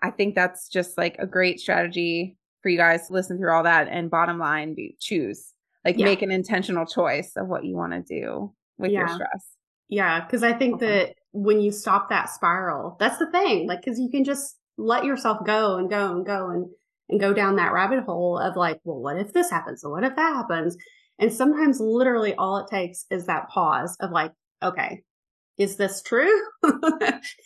I 0.00 0.10
think 0.10 0.34
that's 0.34 0.68
just 0.68 0.96
like 0.96 1.16
a 1.18 1.26
great 1.26 1.58
strategy 1.58 2.36
for 2.62 2.68
you 2.68 2.78
guys 2.78 3.08
to 3.08 3.14
listen 3.14 3.38
through 3.38 3.52
all 3.52 3.64
that. 3.64 3.88
And 3.88 4.10
bottom 4.10 4.38
line, 4.38 4.74
be, 4.74 4.96
choose 5.00 5.54
like 5.88 5.98
yeah. 5.98 6.04
make 6.04 6.20
an 6.20 6.30
intentional 6.30 6.84
choice 6.84 7.32
of 7.36 7.48
what 7.48 7.64
you 7.64 7.74
want 7.74 7.92
to 7.92 8.02
do 8.02 8.52
with 8.76 8.90
yeah. 8.90 9.00
your 9.00 9.08
stress. 9.08 9.46
Yeah, 9.88 10.22
because 10.22 10.42
I 10.42 10.52
think 10.52 10.74
okay. 10.74 10.86
that 10.86 11.14
when 11.32 11.62
you 11.62 11.72
stop 11.72 12.10
that 12.10 12.28
spiral, 12.28 12.96
that's 13.00 13.16
the 13.16 13.30
thing. 13.30 13.66
Like, 13.66 13.80
because 13.80 13.98
you 13.98 14.10
can 14.10 14.22
just 14.22 14.58
let 14.76 15.06
yourself 15.06 15.46
go 15.46 15.78
and 15.78 15.88
go 15.88 16.14
and 16.14 16.26
go 16.26 16.50
and 16.50 16.66
and 17.08 17.18
go 17.18 17.32
down 17.32 17.56
that 17.56 17.72
rabbit 17.72 18.04
hole 18.04 18.38
of 18.38 18.54
like, 18.54 18.80
well, 18.84 18.98
what 18.98 19.16
if 19.16 19.32
this 19.32 19.50
happens? 19.50 19.82
Or 19.82 19.90
what 19.90 20.04
if 20.04 20.14
that 20.14 20.34
happens? 20.34 20.76
And 21.18 21.32
sometimes, 21.32 21.80
literally, 21.80 22.34
all 22.34 22.58
it 22.58 22.68
takes 22.68 23.06
is 23.10 23.24
that 23.24 23.48
pause 23.48 23.96
of 24.00 24.10
like, 24.10 24.32
okay, 24.62 25.02
is 25.56 25.76
this 25.76 26.02
true? 26.02 26.38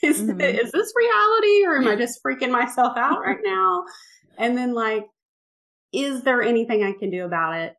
is 0.03 0.21
mm-hmm. 0.21 0.41
is 0.41 0.73
this 0.73 0.93
reality, 0.97 1.65
or 1.65 1.77
am 1.77 1.87
I 1.87 1.95
just 2.05 2.19
freaking 2.27 2.51
myself 2.51 2.97
out 2.97 3.21
right 3.21 3.39
now? 3.45 3.85
And 4.37 4.59
then 4.59 4.75
like, 4.75 5.07
is 5.93 6.23
there 6.23 6.43
anything 6.43 6.83
I 6.83 6.93
can 6.99 7.11
do 7.11 7.25
about 7.25 7.55
it? 7.55 7.77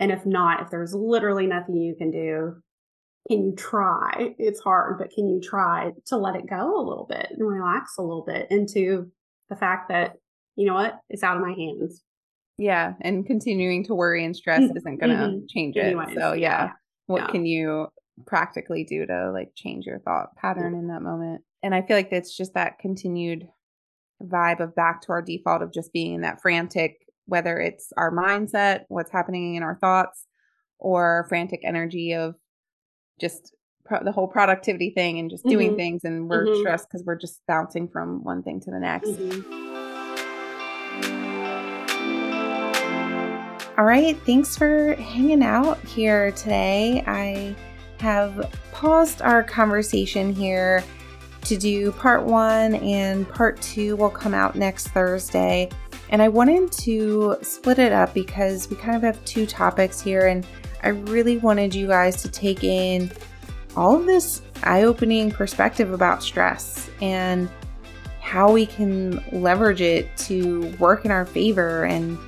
And 0.00 0.10
if 0.10 0.26
not, 0.26 0.62
if 0.62 0.70
there's 0.70 0.94
literally 0.94 1.46
nothing 1.46 1.76
you 1.76 1.94
can 1.96 2.10
do, 2.10 2.56
can 3.28 3.44
you 3.44 3.54
try? 3.56 4.34
It's 4.38 4.60
hard, 4.60 4.98
but 4.98 5.10
can 5.10 5.28
you 5.28 5.40
try 5.40 5.92
to 6.06 6.16
let 6.16 6.36
it 6.36 6.48
go 6.48 6.78
a 6.78 6.86
little 6.86 7.06
bit 7.08 7.28
and 7.30 7.46
relax 7.46 7.92
a 7.98 8.02
little 8.02 8.24
bit 8.26 8.48
into 8.50 9.10
the 9.48 9.56
fact 9.56 9.88
that, 9.88 10.16
you 10.56 10.66
know 10.66 10.74
what, 10.74 10.98
it's 11.08 11.22
out 11.22 11.36
of 11.36 11.42
my 11.42 11.52
hands. 11.52 12.02
Yeah. 12.58 12.94
And 13.00 13.26
continuing 13.26 13.84
to 13.84 13.94
worry 13.94 14.24
and 14.24 14.36
stress 14.36 14.60
mm-hmm. 14.60 14.76
isn't 14.76 15.00
going 15.00 15.16
to 15.16 15.24
mm-hmm. 15.24 15.46
change 15.48 15.76
it. 15.76 15.86
Anyways, 15.86 16.14
so, 16.14 16.32
yeah. 16.32 16.64
yeah. 16.64 16.70
What 17.06 17.22
yeah. 17.22 17.26
can 17.28 17.46
you 17.46 17.88
practically 18.26 18.84
do 18.84 19.06
to 19.06 19.30
like 19.32 19.50
change 19.56 19.86
your 19.86 19.98
thought 20.00 20.36
pattern 20.36 20.74
in 20.74 20.88
that 20.88 21.02
moment? 21.02 21.42
And 21.62 21.74
I 21.74 21.82
feel 21.82 21.96
like 21.96 22.12
it's 22.12 22.36
just 22.36 22.54
that 22.54 22.78
continued 22.78 23.48
vibe 24.22 24.60
of 24.60 24.74
back 24.74 25.00
to 25.02 25.08
our 25.12 25.22
default 25.22 25.62
of 25.62 25.72
just 25.72 25.92
being 25.92 26.14
in 26.14 26.20
that 26.20 26.40
frantic 26.40 26.98
whether 27.26 27.58
it's 27.58 27.92
our 27.96 28.10
mindset, 28.10 28.82
what's 28.88 29.10
happening 29.10 29.54
in 29.54 29.62
our 29.62 29.76
thoughts, 29.80 30.26
or 30.78 31.26
frantic 31.28 31.60
energy 31.64 32.12
of 32.12 32.34
just 33.20 33.54
pro- 33.84 34.04
the 34.04 34.12
whole 34.12 34.28
productivity 34.28 34.90
thing 34.90 35.18
and 35.18 35.30
just 35.30 35.44
doing 35.44 35.68
mm-hmm. 35.68 35.76
things 35.76 36.04
and 36.04 36.28
we're 36.28 36.46
mm-hmm. 36.46 36.60
stressed 36.60 36.88
because 36.88 37.04
we're 37.06 37.18
just 37.18 37.40
bouncing 37.46 37.88
from 37.88 38.22
one 38.24 38.42
thing 38.42 38.60
to 38.60 38.70
the 38.70 38.78
next. 38.78 39.08
Mm-hmm. 39.08 39.74
All 43.76 43.84
right, 43.84 44.16
thanks 44.24 44.56
for 44.56 44.94
hanging 44.94 45.42
out 45.42 45.80
here 45.80 46.30
today. 46.32 47.02
I 47.08 47.56
have 47.98 48.52
paused 48.70 49.20
our 49.20 49.42
conversation 49.42 50.32
here 50.32 50.84
to 51.42 51.56
do 51.56 51.90
part 51.92 52.22
one, 52.22 52.76
and 52.76 53.28
part 53.28 53.60
two 53.60 53.96
will 53.96 54.10
come 54.10 54.32
out 54.32 54.54
next 54.54 54.88
Thursday. 54.88 55.70
And 56.10 56.22
I 56.22 56.28
wanted 56.28 56.70
to 56.72 57.36
split 57.42 57.78
it 57.78 57.92
up 57.92 58.14
because 58.14 58.70
we 58.70 58.76
kind 58.76 58.96
of 58.96 59.02
have 59.02 59.24
two 59.24 59.46
topics 59.46 60.00
here, 60.00 60.26
and 60.26 60.46
I 60.82 60.88
really 60.88 61.38
wanted 61.38 61.74
you 61.74 61.86
guys 61.86 62.22
to 62.22 62.30
take 62.30 62.62
in 62.62 63.10
all 63.76 63.96
of 63.96 64.06
this 64.06 64.42
eye 64.62 64.84
opening 64.84 65.30
perspective 65.30 65.92
about 65.92 66.22
stress 66.22 66.90
and 67.00 67.48
how 68.20 68.50
we 68.50 68.66
can 68.66 69.22
leverage 69.32 69.80
it 69.80 70.16
to 70.16 70.74
work 70.78 71.04
in 71.04 71.10
our 71.10 71.26
favor 71.26 71.84
and 71.84 72.18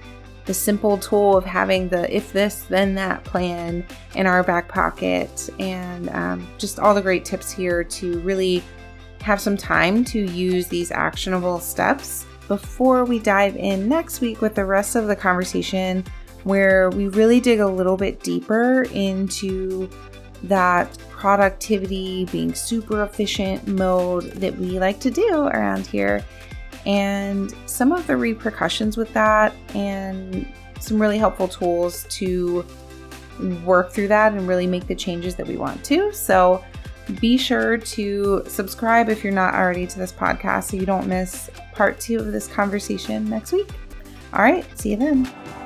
the 0.44 0.54
simple 0.54 0.98
tool 0.98 1.36
of 1.36 1.44
having 1.44 1.88
the 1.88 2.14
if 2.14 2.32
this 2.32 2.62
then 2.68 2.94
that 2.94 3.24
plan 3.24 3.84
in 4.14 4.26
our 4.26 4.42
back 4.42 4.68
pocket. 4.68 5.48
And 5.58 6.08
um, 6.10 6.46
just 6.58 6.78
all 6.78 6.94
the 6.94 7.02
great 7.02 7.24
tips 7.24 7.50
here 7.50 7.82
to 7.82 8.20
really 8.20 8.62
have 9.20 9.40
some 9.40 9.56
time 9.56 10.04
to 10.04 10.20
use 10.20 10.68
these 10.68 10.92
actionable 10.92 11.58
steps 11.58 12.25
before 12.48 13.04
we 13.04 13.18
dive 13.18 13.56
in 13.56 13.88
next 13.88 14.20
week 14.20 14.40
with 14.40 14.54
the 14.54 14.64
rest 14.64 14.96
of 14.96 15.06
the 15.06 15.16
conversation 15.16 16.04
where 16.44 16.90
we 16.90 17.08
really 17.08 17.40
dig 17.40 17.58
a 17.58 17.66
little 17.66 17.96
bit 17.96 18.22
deeper 18.22 18.82
into 18.92 19.90
that 20.44 20.96
productivity, 21.10 22.24
being 22.26 22.54
super 22.54 23.02
efficient 23.02 23.66
mode 23.66 24.24
that 24.32 24.56
we 24.58 24.78
like 24.78 25.00
to 25.00 25.10
do 25.10 25.46
around 25.46 25.86
here, 25.86 26.24
and 26.84 27.52
some 27.66 27.90
of 27.90 28.06
the 28.06 28.16
repercussions 28.16 28.96
with 28.96 29.12
that, 29.12 29.52
and 29.74 30.46
some 30.78 31.00
really 31.00 31.18
helpful 31.18 31.48
tools 31.48 32.06
to 32.10 32.64
work 33.64 33.90
through 33.90 34.08
that 34.08 34.32
and 34.32 34.46
really 34.46 34.66
make 34.66 34.86
the 34.86 34.94
changes 34.94 35.34
that 35.34 35.46
we 35.46 35.56
want 35.56 35.84
to. 35.84 36.12
So, 36.12 36.64
be 37.20 37.36
sure 37.36 37.78
to 37.78 38.42
subscribe 38.46 39.08
if 39.08 39.22
you're 39.22 39.32
not 39.32 39.54
already 39.54 39.86
to 39.86 39.98
this 39.98 40.12
podcast 40.12 40.70
so 40.70 40.76
you 40.76 40.86
don't 40.86 41.06
miss 41.06 41.50
part 41.72 42.00
two 42.00 42.18
of 42.18 42.32
this 42.32 42.48
conversation 42.48 43.28
next 43.28 43.52
week. 43.52 43.68
All 44.32 44.42
right, 44.42 44.64
see 44.78 44.90
you 44.90 44.96
then. 44.96 45.65